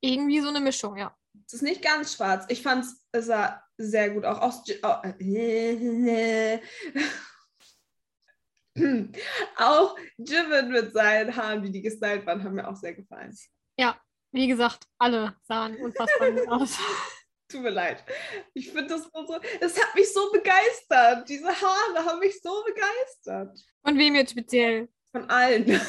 [0.00, 1.14] Irgendwie so eine Mischung, ja.
[1.46, 2.44] Es ist nicht ganz schwarz.
[2.48, 4.62] Ich fand es sah sehr gut auch aus.
[4.82, 6.60] Oh, äh,
[9.56, 13.36] auch Jimin mit seinen Haaren, wie die gestylt waren, haben mir auch sehr gefallen.
[13.78, 14.00] Ja,
[14.32, 16.78] wie gesagt, alle sahen unfassbar gut aus.
[17.48, 18.04] Tut mir leid.
[18.54, 21.28] Ich finde das so, es hat mich so begeistert.
[21.28, 23.58] Diese Haare haben mich so begeistert.
[23.84, 24.88] Von wem jetzt speziell?
[25.10, 25.64] Von allen.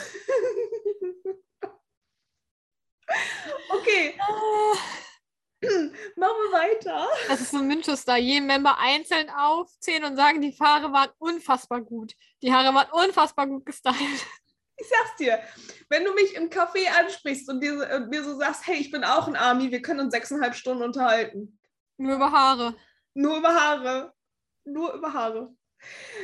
[3.69, 4.75] okay, Ah,
[6.51, 7.07] weiter.
[7.27, 8.17] Das ist so ein Manchester.
[8.17, 12.13] Jeden Member einzeln aufzählen und sagen, die Haare waren unfassbar gut.
[12.41, 13.95] Die Haare waren unfassbar gut gestylt.
[14.77, 15.39] Ich sag's dir,
[15.89, 19.03] wenn du mich im Café ansprichst und, dir, und mir so sagst, hey, ich bin
[19.03, 21.59] auch ein Army, wir können uns sechseinhalb Stunden unterhalten.
[21.97, 22.75] Nur über Haare.
[23.13, 24.13] Nur über Haare.
[24.65, 25.53] Nur über Haare.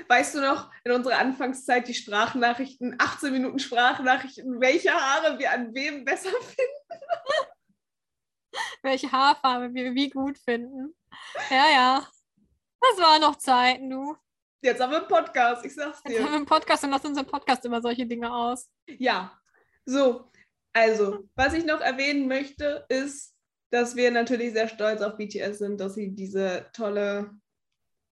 [0.08, 5.74] Weißt du noch, in unserer Anfangszeit die Sprachnachrichten, 18 Minuten Sprachnachrichten, welche Haare wir an
[5.74, 7.52] wem besser finden?
[8.84, 10.96] Welche Haarfarbe wir wie gut finden.
[11.50, 12.08] Ja, ja.
[12.80, 14.16] Das waren noch Zeiten, du.
[14.62, 16.32] Jetzt haben wir einen Podcast, ich sag's Jetzt haben dir.
[16.32, 18.70] wir einen Podcast und lassen unseren Podcast immer solche Dinge aus.
[18.88, 19.40] Ja,
[19.86, 20.32] so.
[20.74, 23.36] Also, was ich noch erwähnen möchte, ist,
[23.72, 27.32] dass wir natürlich sehr stolz auf BTS sind, dass sie diese tolle,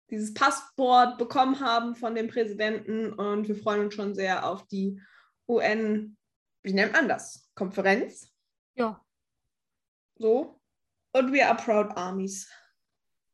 [0.09, 5.01] dieses Passport bekommen haben von dem Präsidenten und wir freuen uns schon sehr auf die
[5.47, 6.17] UN,
[6.63, 7.49] wie nennt man das?
[7.55, 8.31] Konferenz?
[8.75, 9.03] Ja.
[10.21, 10.61] So.
[11.13, 12.49] Und we are proud armies.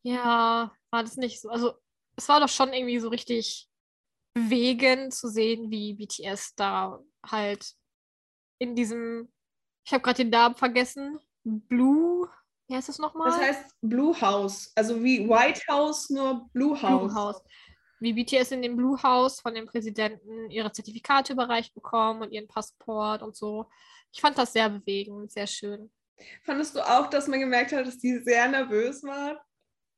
[0.04, 1.50] Ja, war das nicht so.
[1.50, 1.74] Also,
[2.16, 3.70] es war doch schon irgendwie so richtig
[4.34, 7.74] bewegend zu sehen, wie BTS da halt
[8.60, 9.32] in diesem,
[9.86, 12.30] ich habe gerade den Namen vergessen, Blue,
[12.68, 13.32] wie heißt das nochmal?
[13.32, 17.02] Das heißt Blue House, also wie White House, nur Blue House.
[17.02, 17.42] Blue House.
[18.00, 22.48] Wie BTS in dem Blue House von dem Präsidenten ihre Zertifikate überreicht bekommen und ihren
[22.48, 23.70] Passport und so.
[24.14, 25.92] Ich fand das sehr bewegend, sehr schön.
[26.44, 29.44] Fandest du auch, dass man gemerkt hat, dass die sehr nervös war?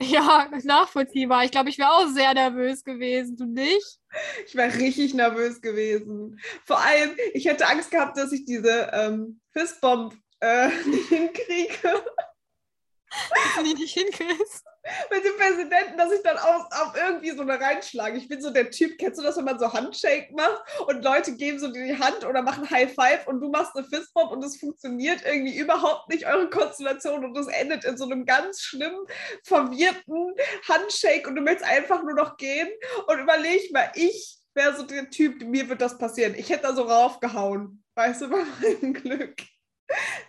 [0.02, 1.44] Ja, nachvollziehbar.
[1.44, 3.36] Ich glaube, ich wäre auch sehr nervös gewesen.
[3.36, 4.00] Du nicht?
[4.48, 6.40] Ich war richtig nervös gewesen.
[6.66, 13.56] Vor allem, ich hätte Angst gehabt, dass ich diese ähm, Fistbomb äh, nicht hinkriege Dass
[13.58, 14.64] du die nicht hinkriegst.
[15.12, 18.18] Mit dem Präsidenten, dass ich dann auf, auf irgendwie so eine reinschlage.
[18.18, 21.36] Ich bin so der Typ, kennst du das, wenn man so Handshake macht und Leute
[21.36, 24.58] geben so die Hand oder machen High Five und du machst eine Fistbomb und es
[24.58, 29.06] funktioniert irgendwie überhaupt nicht, eure Konstellation und es endet in so einem ganz schlimmen,
[29.44, 30.36] verwirrten
[30.68, 32.70] Handshake und du willst einfach nur noch gehen
[33.08, 36.36] und überleg mal, ich wäre so der Typ, mir wird das passieren.
[36.36, 39.36] Ich hätte da so raufgehauen, weißt du, bei meinem Glück.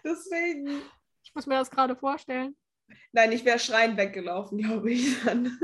[0.05, 0.83] Deswegen.
[1.23, 2.57] Ich muss mir das gerade vorstellen.
[3.13, 5.59] Nein, ich wäre schreiend weggelaufen, glaube ich dann.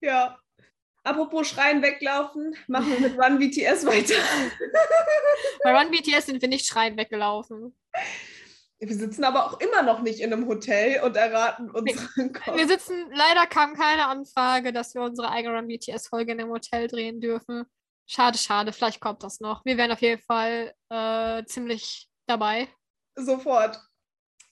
[0.00, 0.38] Ja.
[1.06, 4.14] Apropos Schreien weglaufen, machen wir mit Run BTS weiter.
[5.62, 7.76] Bei Run BTS sind wir nicht schreiend weggelaufen.
[8.78, 12.56] Wir sitzen aber auch immer noch nicht in einem Hotel und erraten unseren Kopf.
[12.56, 16.88] Wir sitzen, leider kam keine Anfrage, dass wir unsere eigene Run BTS-Folge in einem Hotel
[16.88, 17.64] drehen dürfen.
[18.06, 19.64] Schade, schade, vielleicht kommt das noch.
[19.64, 22.68] Wir wären auf jeden Fall äh, ziemlich dabei.
[23.14, 23.78] Sofort.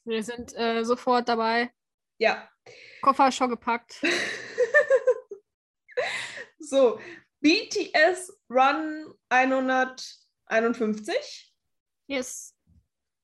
[0.05, 1.73] Wir sind äh, sofort dabei.
[2.19, 2.49] Ja.
[3.01, 4.01] Koffer schon gepackt.
[6.73, 6.99] So,
[7.41, 11.53] BTS Run 151.
[12.07, 12.57] Yes.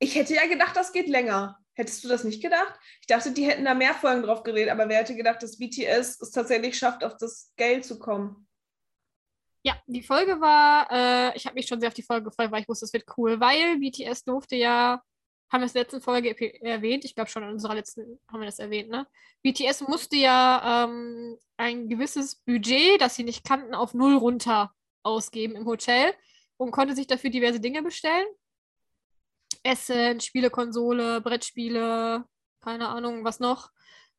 [0.01, 1.59] Ich hätte ja gedacht, das geht länger.
[1.73, 2.79] Hättest du das nicht gedacht?
[3.01, 6.21] Ich dachte, die hätten da mehr Folgen drauf geredet, aber wer hätte gedacht, dass BTS
[6.21, 8.47] es tatsächlich schafft, auf das Geld zu kommen?
[9.63, 12.61] Ja, die Folge war, äh, ich habe mich schon sehr auf die Folge gefreut, weil
[12.63, 15.03] ich wusste, es wird cool, weil BTS durfte ja,
[15.51, 18.41] haben wir es in der letzten Folge erwähnt, ich glaube schon in unserer letzten haben
[18.41, 19.07] wir das erwähnt, ne?
[19.43, 25.57] BTS musste ja ähm, ein gewisses Budget, das sie nicht kannten, auf null runter ausgeben
[25.57, 26.13] im Hotel
[26.57, 28.27] und konnte sich dafür diverse Dinge bestellen.
[29.63, 32.25] Essen, Spielekonsole, Brettspiele,
[32.61, 33.71] keine Ahnung, was noch.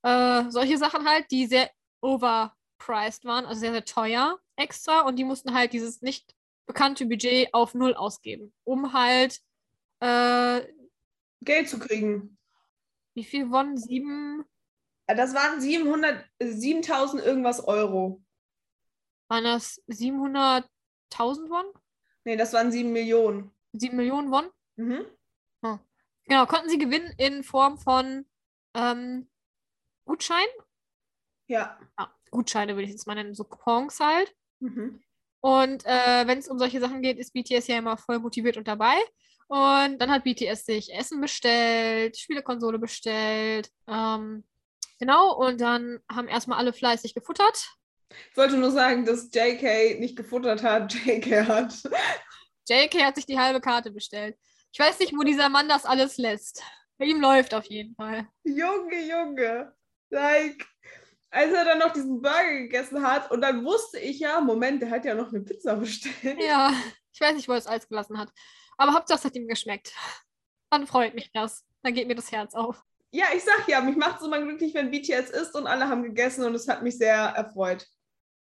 [0.04, 1.70] Äh, solche Sachen halt, die sehr
[2.02, 7.54] overpriced waren, also sehr, sehr teuer extra und die mussten halt dieses nicht bekannte Budget
[7.54, 9.40] auf null ausgeben, um halt,
[10.02, 10.62] äh,
[11.42, 12.38] Geld zu kriegen.
[13.16, 13.78] wie viel won?
[13.78, 14.46] Sieben,
[15.08, 18.24] Das waren 700, 7000 irgendwas Euro.
[19.30, 21.66] waren das 700.000 won?
[22.26, 23.52] Nee, das waren 7 Millionen.
[23.74, 24.50] Sieben Millionen won?
[24.76, 25.06] Mhm.
[26.26, 28.24] Genau, konnten sie gewinnen in Form von
[28.76, 29.28] ähm,
[30.06, 30.46] Gutschein?
[31.48, 31.80] Ja.
[31.98, 34.32] Ja, Gutscheine würde ich jetzt mal nennen, so Coupons halt.
[34.60, 35.02] Mhm.
[35.42, 38.68] Und äh, wenn es um solche Sachen geht, ist BTS ja immer voll motiviert und
[38.68, 38.96] dabei.
[39.50, 43.72] Und dann hat BTS sich Essen bestellt, Spielekonsole bestellt.
[43.88, 44.44] Ähm,
[45.00, 47.68] genau, und dann haben erstmal alle fleißig gefuttert.
[48.30, 51.74] Ich wollte nur sagen, dass JK nicht gefuttert hat, JK hat.
[52.68, 54.38] JK hat sich die halbe Karte bestellt.
[54.72, 56.62] Ich weiß nicht, wo dieser Mann das alles lässt.
[57.00, 58.28] Bei ihm läuft auf jeden Fall.
[58.44, 59.74] Junge, Junge.
[60.12, 60.68] Like,
[61.32, 64.92] als er dann noch diesen Burger gegessen hat und dann wusste ich ja, Moment, der
[64.92, 66.40] hat ja noch eine Pizza bestellt.
[66.40, 66.72] Ja,
[67.12, 68.30] ich weiß nicht, wo er es alles gelassen hat.
[68.80, 69.94] Aber Hauptsache, es hat ihm geschmeckt.
[70.72, 71.66] Dann freut mich das.
[71.84, 72.82] Dann geht mir das Herz auf.
[73.12, 76.04] Ja, ich sag ja, mich macht es immer glücklich, wenn BTS isst und alle haben
[76.04, 77.86] gegessen und es hat mich sehr erfreut.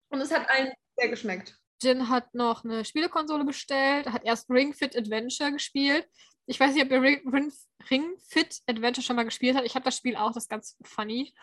[0.10, 1.60] Und es hat allen sehr geschmeckt.
[1.82, 6.08] Jin hat noch eine Spielekonsole bestellt, hat erst Ring Fit Adventure gespielt.
[6.48, 7.52] Ich weiß nicht, ob ihr Ring, Ring,
[7.92, 9.66] Ring Fit Adventure schon mal gespielt habt.
[9.66, 11.34] Ich habe das Spiel auch, das ist ganz funny.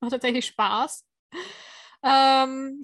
[0.00, 1.04] Macht tatsächlich Spaß.
[2.02, 2.80] Ähm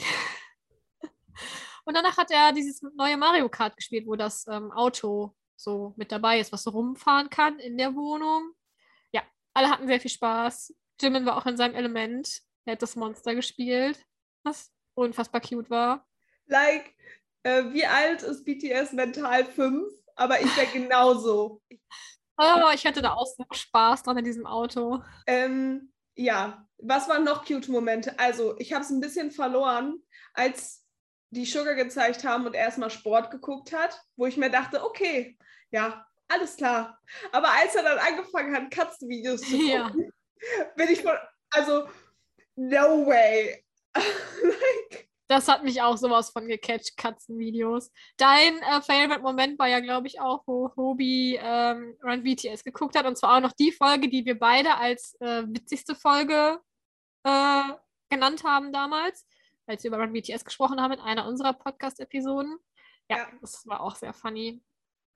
[1.84, 6.12] und danach hat er dieses neue Mario Kart gespielt, wo das ähm, Auto so mit
[6.12, 8.52] dabei ist, was so rumfahren kann in der Wohnung.
[9.12, 9.22] Ja,
[9.54, 10.74] alle hatten sehr viel Spaß.
[11.00, 12.42] Jimin war auch in seinem Element.
[12.64, 14.04] Er hat das Monster gespielt,
[14.44, 16.06] was unfassbar cute war.
[16.46, 16.94] Like,
[17.42, 19.44] äh, wie alt ist BTS mental?
[19.44, 19.88] Fünf?
[20.14, 21.62] Aber ich wäre genauso.
[22.36, 25.02] Oh, ich hatte da auch so Spaß dran in diesem Auto.
[25.26, 28.18] Ähm, ja, was waren noch cute Momente?
[28.18, 30.02] Also, ich habe es ein bisschen verloren,
[30.34, 30.81] als
[31.32, 35.36] die Sugar gezeigt haben und er erstmal Sport geguckt hat, wo ich mir dachte, okay,
[35.70, 36.98] ja, alles klar.
[37.32, 39.92] Aber als er dann angefangen hat, Katzenvideos zu gucken, Ja.
[40.76, 41.16] bin ich von,
[41.50, 41.88] also,
[42.56, 43.64] no way.
[43.94, 47.90] like, Das hat mich auch sowas von gecatcht, Katzenvideos.
[48.18, 53.06] Dein äh, Favorite-Moment war ja, glaube ich, auch, wo Hobie ähm, Run BTS geguckt hat.
[53.06, 56.60] Und zwar auch noch die Folge, die wir beide als äh, witzigste Folge
[57.24, 57.62] äh,
[58.10, 59.26] genannt haben damals,
[59.66, 62.58] als wir über Run BTS gesprochen haben in einer unserer Podcast-Episoden.
[63.08, 63.28] Ja, Ja.
[63.40, 64.62] das war auch sehr funny.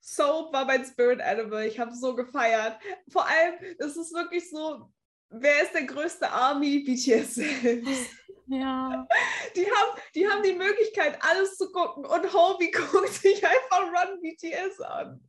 [0.00, 1.66] Soap war mein Spirit Animal.
[1.66, 2.78] Ich habe so gefeiert.
[3.10, 4.92] Vor allem, es ist wirklich so,
[5.30, 6.80] wer ist der größte Army?
[6.80, 8.10] BTS selbst.
[8.48, 9.08] Ja.
[9.56, 14.20] Die haben, die haben die Möglichkeit, alles zu gucken und Hobie guckt sich einfach Run
[14.22, 15.20] BTS an.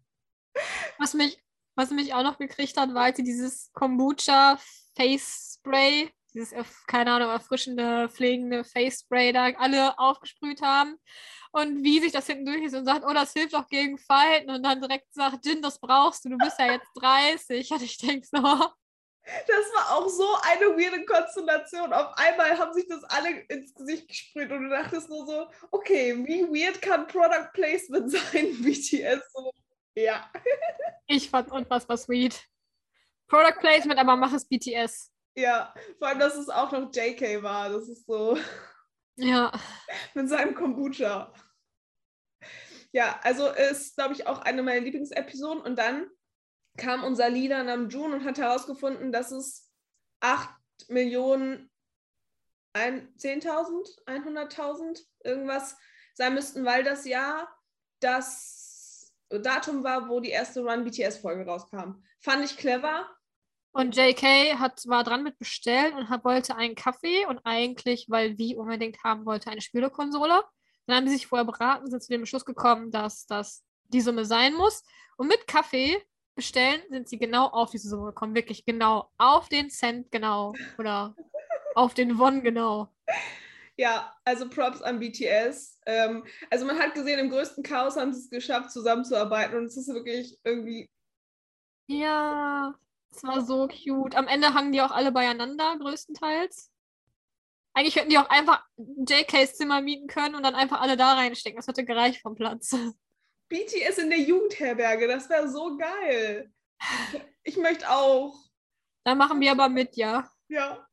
[0.99, 1.43] Was mich,
[1.75, 4.60] was mich auch noch gekriegt hat, war, als sie dieses Kombucha
[4.95, 10.97] Face Spray, dieses, keine Ahnung, erfrischende, pflegende Face Spray da alle aufgesprüht haben.
[11.52, 14.50] Und wie sich das hinten durch ist und sagt, oh, das hilft auch gegen Falten.
[14.50, 17.71] Und dann direkt sagt, Jin, das brauchst du, du bist ja jetzt 30.
[17.71, 21.91] Und ich denke so, Das war auch so eine weirde Konstellation.
[21.93, 26.15] Auf einmal haben sich das alle ins Gesicht gesprüht und du dachtest nur so, okay,
[26.26, 29.32] wie weird kann Product Placement sein, BTS?
[29.34, 29.52] So,
[29.95, 30.32] ja.
[31.08, 32.41] ich fand's unfassbar sweet.
[33.28, 35.12] Product Placement, aber mach es BTS.
[35.38, 37.69] Ja, vor allem, dass es auch noch JK war.
[37.69, 38.38] Das ist so
[39.17, 39.52] Ja.
[40.15, 41.32] mit seinem Kombucha.
[42.91, 45.62] Ja, also ist, glaube ich, auch eine meiner Lieblingsepisoden.
[45.62, 46.10] Und dann
[46.76, 49.71] kam unser Leader Namjoon und hat herausgefunden, dass es
[50.21, 50.50] 8
[50.88, 51.69] Millionen
[52.73, 55.78] ein, 10.000, 100.000 irgendwas
[56.15, 57.47] sein müssten, weil das Jahr
[58.00, 62.04] das Datum war, wo die erste Run BTS-Folge rauskam.
[62.21, 63.08] Fand ich clever.
[63.77, 68.35] Und JK hat, war dran mit bestellen und hat, wollte einen Kaffee und eigentlich, weil
[68.39, 70.41] wie unbedingt haben wollte, eine Spielekonsole.
[70.87, 74.25] Dann haben sie sich vorher beraten, sind zu dem Beschluss gekommen, dass das die Summe
[74.25, 74.81] sein muss.
[75.17, 75.95] Und mit Kaffee
[76.33, 78.33] bestellen sind sie genau auf diese Summe gekommen.
[78.33, 80.53] Wirklich genau auf den Cent genau.
[80.79, 81.15] Oder
[81.75, 82.91] auf den Won genau.
[83.75, 85.81] Ja, also Props an BTS.
[85.85, 89.77] Ähm, also man hat gesehen, im größten Chaos haben sie es geschafft, zusammenzuarbeiten und es
[89.77, 90.89] ist wirklich irgendwie.
[91.85, 92.73] Ja,
[93.17, 94.15] es war so cute.
[94.15, 96.71] Am Ende hangen die auch alle beieinander, größtenteils.
[97.73, 101.58] Eigentlich hätten die auch einfach JKs Zimmer mieten können und dann einfach alle da reinstecken.
[101.58, 102.71] Das hätte gereicht vom Platz.
[103.49, 106.51] BTS in der Jugendherberge, das wäre so geil.
[107.43, 108.36] Ich möchte auch.
[109.06, 110.30] Dann machen wir aber mit, ja.
[110.49, 110.86] Ja.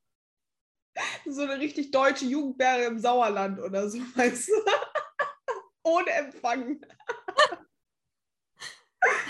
[1.27, 4.53] So eine richtig deutsche Jugendberge im Sauerland oder so, weißt du?
[5.83, 6.81] Ohne Empfang.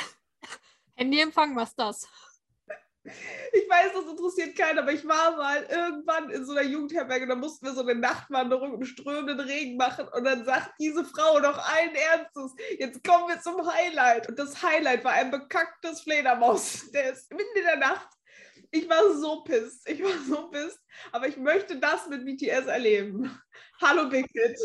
[0.97, 2.09] Handyempfang, was ist das?
[3.05, 7.35] Ich weiß, das interessiert keinen, aber ich war mal irgendwann in so einer Jugendherberge, da
[7.35, 11.59] mussten wir so eine Nachtwanderung im strömenden Regen machen und dann sagt diese Frau noch
[11.59, 14.29] allen Ernstes, jetzt kommen wir zum Highlight.
[14.29, 18.09] Und das Highlight war ein bekacktes Fledermaus, der ist mitten in der Nacht.
[18.71, 20.81] Ich war so pisst, ich war so pisst,
[21.13, 23.39] aber ich möchte das mit BTS erleben.
[23.83, 24.57] Hallo Big Kid.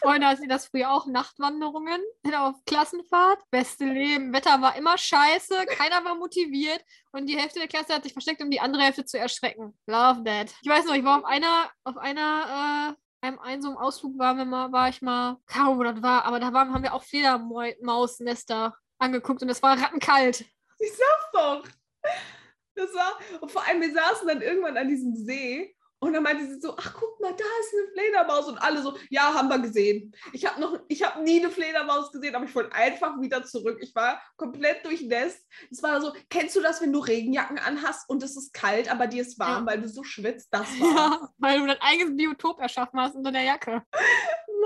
[0.00, 1.06] Freunde, hatten Sie das früher auch?
[1.06, 2.00] Nachtwanderungen
[2.34, 3.38] auf Klassenfahrt?
[3.50, 4.32] Beste Leben.
[4.32, 8.42] Wetter war immer scheiße, keiner war motiviert und die Hälfte der Klasse hat sich versteckt,
[8.42, 9.78] um die andere Hälfte zu erschrecken.
[9.86, 10.52] Love that.
[10.62, 14.18] Ich weiß noch, ich war auf einer, auf einer, äh, einem, einem so einem Ausflug
[14.18, 16.94] waren wir mal, war ich mal, keine wo das war, aber da waren, haben wir
[16.94, 20.44] auch Fledermausnester angeguckt und es war rattenkalt.
[20.78, 21.64] Ich sag's doch.
[22.74, 26.46] Das war, und vor allem, wir saßen dann irgendwann an diesem See und dann meinte
[26.46, 29.58] sie so, ach guck mal, da ist eine Fledermaus und alle so, ja, haben wir
[29.58, 30.14] gesehen.
[30.32, 33.78] Ich habe noch, ich habe nie eine Fledermaus gesehen, aber ich wollte einfach wieder zurück.
[33.80, 35.46] Ich war komplett durchnässt.
[35.70, 39.06] Es war so, kennst du das, wenn du Regenjacken anhast und es ist kalt, aber
[39.06, 39.72] dir ist warm, Ja.
[39.72, 40.48] weil du so schwitzt?
[40.50, 40.90] Das war.
[41.20, 43.82] Ja, weil du dein eigenes Biotop erschaffen hast unter der Jacke.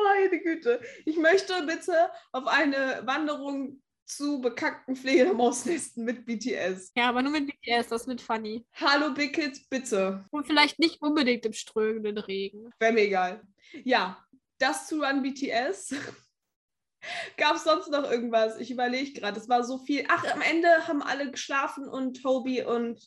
[0.05, 0.81] Meine Güte.
[1.05, 6.93] Ich möchte bitte auf eine Wanderung zu bekackten Fledermausnesten mit BTS.
[6.97, 8.67] Ja, aber nur mit BTS, das wird funny.
[8.75, 10.25] Hallo Big Kids, bitte.
[10.31, 12.71] Und vielleicht nicht unbedingt im strömenden Regen.
[12.79, 13.43] Wäre mir egal.
[13.85, 14.25] Ja,
[14.59, 15.95] das zu Run BTS.
[17.37, 18.59] Gab es sonst noch irgendwas?
[18.59, 19.39] Ich überlege gerade.
[19.39, 20.07] Es war so viel.
[20.09, 23.01] Ach, am Ende haben alle geschlafen und Toby und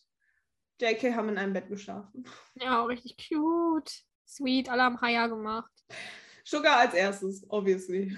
[0.80, 2.26] JK haben in einem Bett geschlafen.
[2.56, 3.92] Ja, richtig cute.
[4.28, 5.72] Sweet, alle haben Haya gemacht.
[6.44, 8.18] Sugar als erstes, obviously.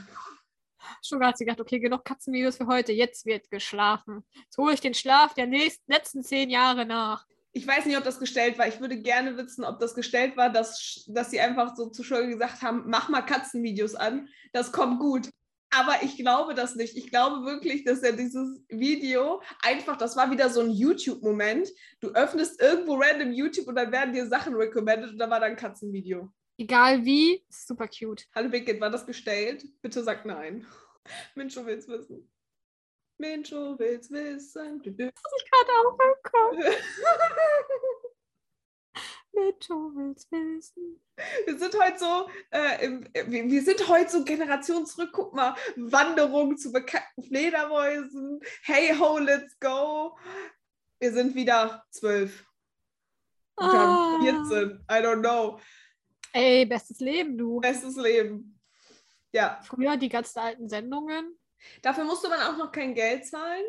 [1.02, 4.24] Sugar hat sich gedacht, okay, genug Katzenvideos für heute, jetzt wird geschlafen.
[4.34, 7.26] Jetzt hole ich den Schlaf der nächsten, letzten zehn Jahre nach.
[7.52, 8.68] Ich weiß nicht, ob das gestellt war.
[8.68, 12.28] Ich würde gerne wissen, ob das gestellt war, dass, dass sie einfach so zu Sugar
[12.28, 15.30] gesagt haben, mach mal Katzenvideos an, das kommt gut.
[15.72, 16.98] Aber ich glaube das nicht.
[16.98, 21.70] Ich glaube wirklich, dass er dieses Video einfach, das war wieder so ein YouTube-Moment.
[22.00, 25.56] Du öffnest irgendwo random YouTube und dann werden dir Sachen recommended und da war dann
[25.56, 26.32] Katzenvideo.
[26.60, 28.26] Egal wie, super cute.
[28.36, 29.64] Hallo Big war das gestellt?
[29.82, 30.68] Bitte sag nein.
[31.34, 32.30] Mincho will's wissen.
[33.18, 34.82] Mincho will's wissen.
[34.84, 36.76] Ich gerade auch im Kopf.
[39.70, 41.02] Du willst wissen.
[41.46, 45.12] Wir sind heute so, äh, im, wir, wir sind heute so Generation zurück.
[45.14, 48.42] Guck mal, Wanderung zu bekackten Fledermäusen.
[48.64, 50.18] Hey ho, let's go.
[51.00, 52.46] Wir sind wieder zwölf.
[53.56, 54.86] Oder 14.
[54.92, 55.62] I don't know.
[56.34, 57.60] Ey, bestes Leben, du.
[57.60, 58.60] Bestes Leben.
[59.32, 61.38] Ja, Früher die ganzen alten Sendungen.
[61.82, 63.64] dafür musste man auch noch kein Geld zahlen.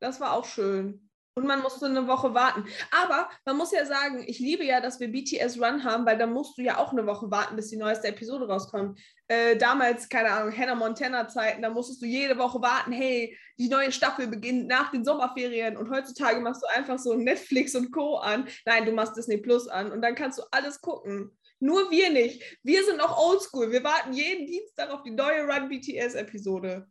[0.00, 1.08] Das war auch schön.
[1.34, 2.66] Und man musste eine Woche warten.
[2.90, 6.26] Aber man muss ja sagen, ich liebe ja, dass wir BTS Run haben, weil da
[6.26, 9.00] musst du ja auch eine Woche warten, bis die neueste Episode rauskommt.
[9.28, 13.70] Äh, damals, keine Ahnung, Hannah Montana Zeiten, da musstest du jede Woche warten, hey, die
[13.70, 18.16] neue Staffel beginnt nach den Sommerferien und heutzutage machst du einfach so Netflix und Co.
[18.18, 18.46] an.
[18.66, 21.34] Nein, du machst Disney Plus an und dann kannst du alles gucken.
[21.62, 22.42] Nur wir nicht.
[22.64, 23.70] Wir sind noch oldschool.
[23.70, 26.90] Wir warten jeden Dienstag auf die neue Run BTS Episode.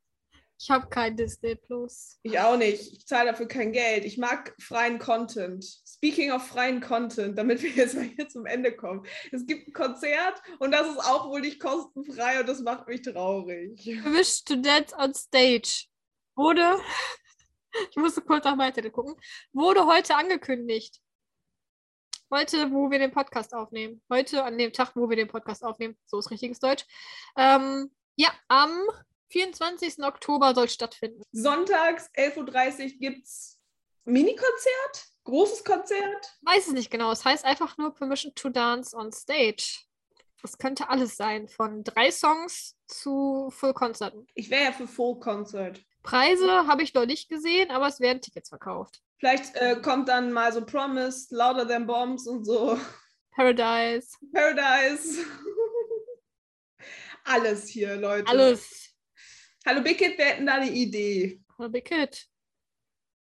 [0.57, 2.17] Ich habe kein Disney Plus.
[2.23, 2.93] Ich auch nicht.
[2.93, 4.05] Ich zahle dafür kein Geld.
[4.05, 5.65] Ich mag freien Content.
[5.85, 9.05] Speaking of freien Content, damit wir jetzt mal hier zum Ende kommen.
[9.33, 13.01] Es gibt ein Konzert und das ist auch wohl nicht kostenfrei und das macht mich
[13.01, 13.85] traurig.
[13.85, 15.87] Wish to Dance on Stage
[16.33, 16.79] wurde,
[17.89, 19.15] ich musste kurz auf meine Zettel gucken,
[19.51, 21.01] wurde heute angekündigt.
[22.33, 24.01] Heute, wo wir den Podcast aufnehmen.
[24.09, 25.97] Heute, an dem Tag, wo wir den Podcast aufnehmen.
[26.05, 26.85] So ist richtiges Deutsch.
[27.35, 28.71] Ähm, ja, am
[29.31, 30.01] 24.
[30.01, 31.21] Oktober soll stattfinden.
[31.33, 33.59] Sonntags 11.30 Uhr gibt es
[34.05, 36.37] Mini-Konzert, großes Konzert.
[36.43, 37.11] Weiß es nicht genau.
[37.11, 39.81] Es heißt einfach nur Permission to Dance on Stage.
[40.41, 44.25] Das könnte alles sein, von drei Songs zu Full Konzerten.
[44.35, 45.83] Ich wäre ja für Full Concert.
[46.01, 49.01] Preise habe ich noch nicht gesehen, aber es werden Tickets verkauft.
[49.21, 52.79] Vielleicht äh, kommt dann mal so Promise, Louder Than Bombs und so.
[53.35, 55.23] Paradise, Paradise.
[57.25, 58.27] Alles hier, Leute.
[58.27, 58.95] alles.
[59.63, 61.39] Hallo Big Kid, wir hätten da eine Idee.
[61.55, 62.25] Hallo Big Kid.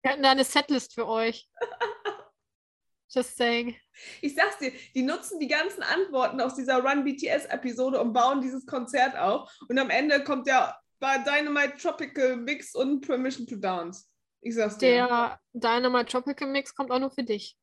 [0.01, 1.47] Wir hatten da eine Setlist für euch.
[3.09, 3.77] Just saying.
[4.21, 8.65] Ich sag's dir, die nutzen die ganzen Antworten aus dieser Run BTS-Episode und bauen dieses
[8.65, 9.47] Konzert auf.
[9.69, 14.05] Und am Ende kommt ja bei Dynamite Tropical Mix und Permission to Dance.
[14.43, 15.07] Ich sag's dir.
[15.07, 17.57] Der Dynamite Tropical Mix kommt auch nur für dich.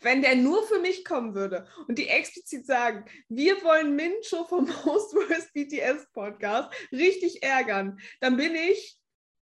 [0.00, 4.66] Wenn der nur für mich kommen würde und die explizit sagen, wir wollen Mincho vom
[4.84, 8.98] Most Worst BTS Podcast richtig ärgern, dann bin ich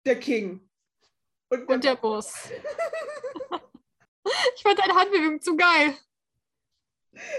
[0.05, 0.69] der King.
[1.49, 2.33] Und, Und der Boss.
[4.55, 5.95] ich fand deine Handbewegung zu geil.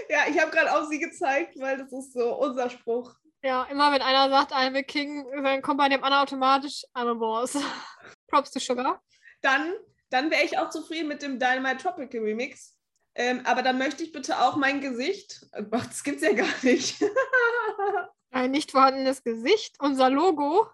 [0.09, 3.13] ja, ich habe gerade auf sie gezeigt, weil das ist so unser Spruch.
[3.43, 7.11] Ja, immer wenn einer sagt, I'm a King, dann kommt bei dem anderen automatisch, I'm
[7.11, 7.53] a Boss.
[8.27, 9.01] Props to Sugar.
[9.41, 9.73] Dann,
[10.09, 12.77] dann wäre ich auch zufrieden mit dem Dynamite Tropical Remix.
[13.15, 15.45] Ähm, aber dann möchte ich bitte auch mein Gesicht.
[15.51, 17.01] Ach, das gibt's ja gar nicht.
[18.31, 20.67] Ein nicht vorhandenes Gesicht, unser Logo.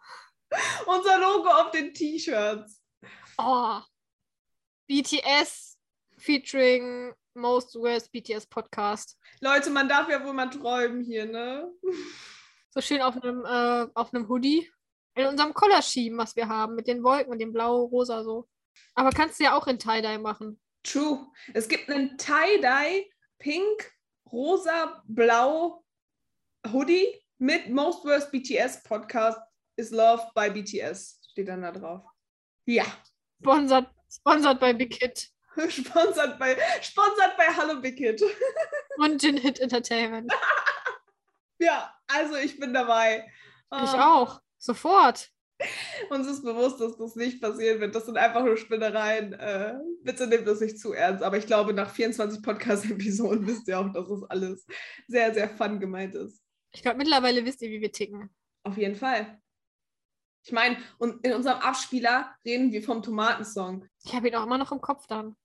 [0.86, 2.82] Unser Logo auf den T-Shirts.
[3.38, 3.80] Oh.
[4.88, 5.78] BTS
[6.18, 9.18] featuring Most Worst BTS Podcast.
[9.42, 11.70] Leute, man darf ja wohl mal träumen hier, ne?
[12.70, 14.72] So schön auf einem, äh, auf einem Hoodie.
[15.16, 18.48] In unserem Collar-Scheme, was wir haben, mit den Wolken und dem Blau-Rosa so.
[18.96, 20.60] Aber kannst du ja auch in Tie-Dye machen.
[20.84, 21.28] True.
[21.54, 23.10] Es gibt einen Tie-Dye,
[23.40, 23.92] pink,
[24.32, 25.84] rosa, blau
[26.72, 29.40] Hoodie mit Most Worst BTS Podcast
[29.78, 31.20] is loved by BTS.
[31.32, 32.02] Steht dann da drauf.
[32.66, 32.86] Ja.
[33.42, 35.30] Sponsored, sponsored bei Big Hit
[35.70, 38.22] Sponsert bei, sponsert bei Hallo Big Kid.
[38.98, 40.32] und Gin Hit Entertainment.
[41.58, 43.26] Ja, also ich bin dabei.
[43.72, 44.42] Ich Ah, auch.
[44.58, 45.32] Sofort.
[46.10, 47.96] Uns ist bewusst, dass das nicht passieren wird.
[47.96, 49.34] Das sind einfach nur Spinnereien.
[49.34, 51.24] Äh, bitte nehmt das nicht zu ernst.
[51.24, 54.66] Aber ich glaube, nach 24 Podcast-Episoden wisst ihr auch, dass das alles
[55.08, 56.42] sehr, sehr fun gemeint ist.
[56.74, 58.30] Ich glaube, mittlerweile wisst ihr, wie wir ticken.
[58.64, 59.40] Auf jeden Fall.
[60.44, 63.88] Ich meine, und in unserem Abspieler reden wir vom Tomatensong.
[64.04, 65.36] Ich habe ihn auch immer noch im Kopf dann.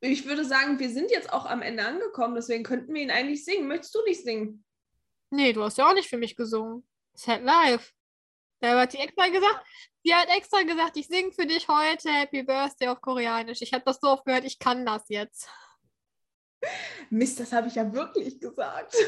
[0.00, 3.44] Ich würde sagen, wir sind jetzt auch am Ende angekommen, deswegen könnten wir ihn eigentlich
[3.44, 3.68] singen.
[3.68, 4.64] Möchtest du nicht singen?
[5.30, 6.84] Nee, du hast ja auch nicht für mich gesungen.
[7.14, 7.92] Sad Life.
[8.62, 9.66] Da hat die extra gesagt,
[10.04, 13.60] die hat extra gesagt, ich singe für dich heute Happy Birthday auf Koreanisch.
[13.60, 15.48] Ich habe das so oft gehört, ich kann das jetzt.
[17.10, 18.94] Mist, das habe ich ja wirklich gesagt.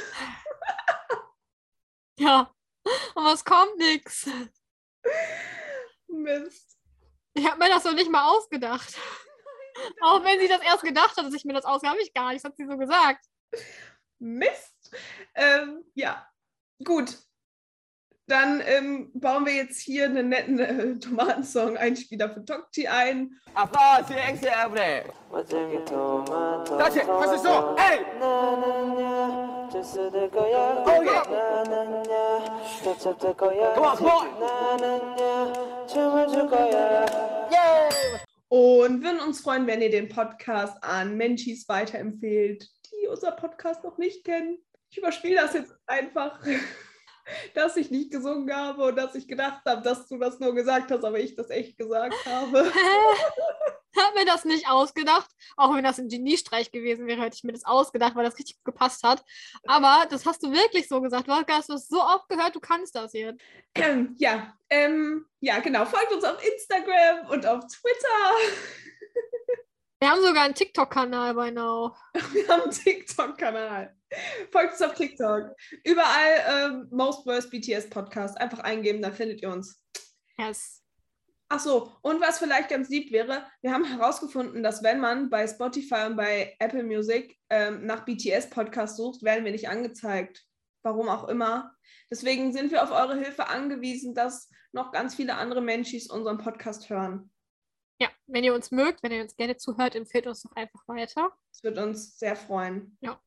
[2.16, 2.54] Ja.
[3.16, 4.30] Und was kommt nix.
[6.06, 6.78] Mist.
[7.32, 8.96] Ich habe mir das noch nicht mal ausgedacht.
[10.00, 12.32] Auch wenn sie das erst gedacht hat, dass ich mir das ausgedacht habe, ich gar
[12.32, 12.44] nicht.
[12.44, 13.26] Das hat sie so gesagt.
[14.20, 14.94] Mist.
[15.34, 16.30] Ähm, ja,
[16.84, 17.18] gut
[18.26, 23.38] dann ähm, bauen wir jetzt hier einen netten äh, Tomatensong-Einspieler für Tokti ein.
[23.54, 25.04] Applaus für Ängste Erbre!
[25.30, 27.76] Das hier, was ist so?
[27.76, 28.00] Ey!
[30.86, 31.22] Oh yeah!
[33.74, 34.26] Come on, boy!
[37.50, 37.84] Yeah!
[38.48, 43.98] Und würden uns freuen, wenn ihr den Podcast an Menschis weiterempfehlt, die unser Podcast noch
[43.98, 44.58] nicht kennen.
[44.90, 46.40] Ich überspiele das jetzt einfach.
[47.54, 50.90] dass ich nicht gesungen habe und dass ich gedacht habe, dass du das nur gesagt
[50.90, 52.70] hast, aber ich das echt gesagt habe.
[53.96, 55.30] Hab mir das nicht ausgedacht.
[55.56, 58.56] Auch wenn das ein Geniestreich gewesen wäre, hätte ich mir das ausgedacht, weil das richtig
[58.56, 59.24] gut gepasst hat.
[59.66, 61.28] Aber das hast du wirklich so gesagt.
[61.28, 63.40] Du hast das so oft gehört, du kannst das jetzt.
[63.76, 65.84] Ähm, ja, ähm, ja, genau.
[65.84, 68.34] Folgt uns auf Instagram und auf Twitter.
[70.00, 71.96] Wir haben sogar einen TikTok-Kanal bei Now.
[72.32, 73.96] Wir haben einen TikTok-Kanal.
[74.52, 75.54] Folgt uns auf TikTok.
[75.84, 78.40] Überall ähm, Most Worst BTS Podcast.
[78.40, 79.82] Einfach eingeben, dann findet ihr uns.
[80.38, 80.82] Yes.
[81.48, 85.46] Ach so, und was vielleicht ganz lieb wäre, wir haben herausgefunden, dass wenn man bei
[85.46, 90.44] Spotify und bei Apple Music ähm, nach BTS Podcast sucht, werden wir nicht angezeigt.
[90.82, 91.74] Warum auch immer.
[92.10, 96.90] Deswegen sind wir auf eure Hilfe angewiesen, dass noch ganz viele andere Menschis unseren Podcast
[96.90, 97.30] hören.
[98.00, 101.32] Ja, wenn ihr uns mögt, wenn ihr uns gerne zuhört, empfehlt uns doch einfach weiter.
[101.52, 102.98] Das wird uns sehr freuen.
[103.00, 103.20] Ja.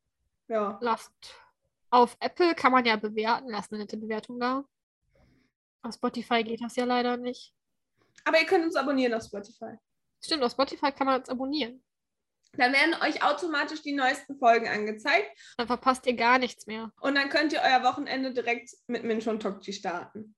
[0.48, 0.78] Ja.
[0.82, 1.12] Lasst
[1.89, 4.66] auf Apple kann man ja bewerten, lasst eine nette Bewertung da.
[5.84, 7.54] Auf Spotify geht das ja leider nicht.
[8.26, 9.78] Aber ihr könnt uns abonnieren auf Spotify.
[10.22, 11.82] Stimmt, auf Spotify kann man uns abonnieren.
[12.54, 16.91] Dann werden euch automatisch die neuesten Folgen angezeigt Dann verpasst ihr gar nichts mehr.
[17.02, 20.36] und dann könnt ihr euer Wochenende direkt mit Minch und Tokchi starten.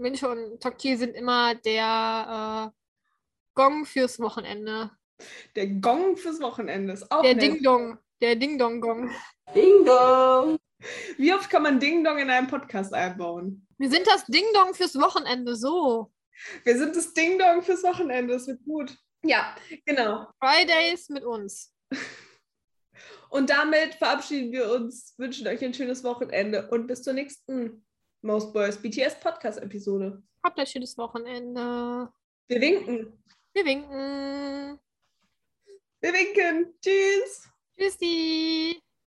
[0.00, 2.80] Mincho und Tokti sind immer der äh,
[3.54, 4.90] Gong fürs Wochenende.
[5.54, 7.34] Der Gong fürs Wochenende ist auch Der.
[7.34, 7.98] Ding-Dong.
[8.20, 9.10] Der Ding-Dong-Gong.
[9.54, 10.58] Ding Dong.
[11.16, 13.66] Wie oft kann man Ding Dong in einem Podcast einbauen?
[13.78, 15.56] Wir sind das Ding-Dong fürs Wochenende.
[15.56, 16.12] So.
[16.64, 18.34] Wir sind das Ding Dong fürs Wochenende.
[18.34, 18.96] Das wird gut.
[19.22, 19.54] Ja,
[19.86, 20.26] genau.
[20.38, 21.74] Fridays mit uns.
[23.30, 27.86] Und damit verabschieden wir uns, wünschen euch ein schönes Wochenende und bis zur nächsten
[28.22, 30.20] Most Boys BTS Podcast Episode.
[30.42, 32.12] Habt ein schönes Wochenende.
[32.48, 33.22] Wir winken.
[33.54, 34.80] Wir winken.
[36.00, 36.74] Wir winken.
[36.82, 37.49] Tschüss.
[37.80, 38.82] Tschüssi.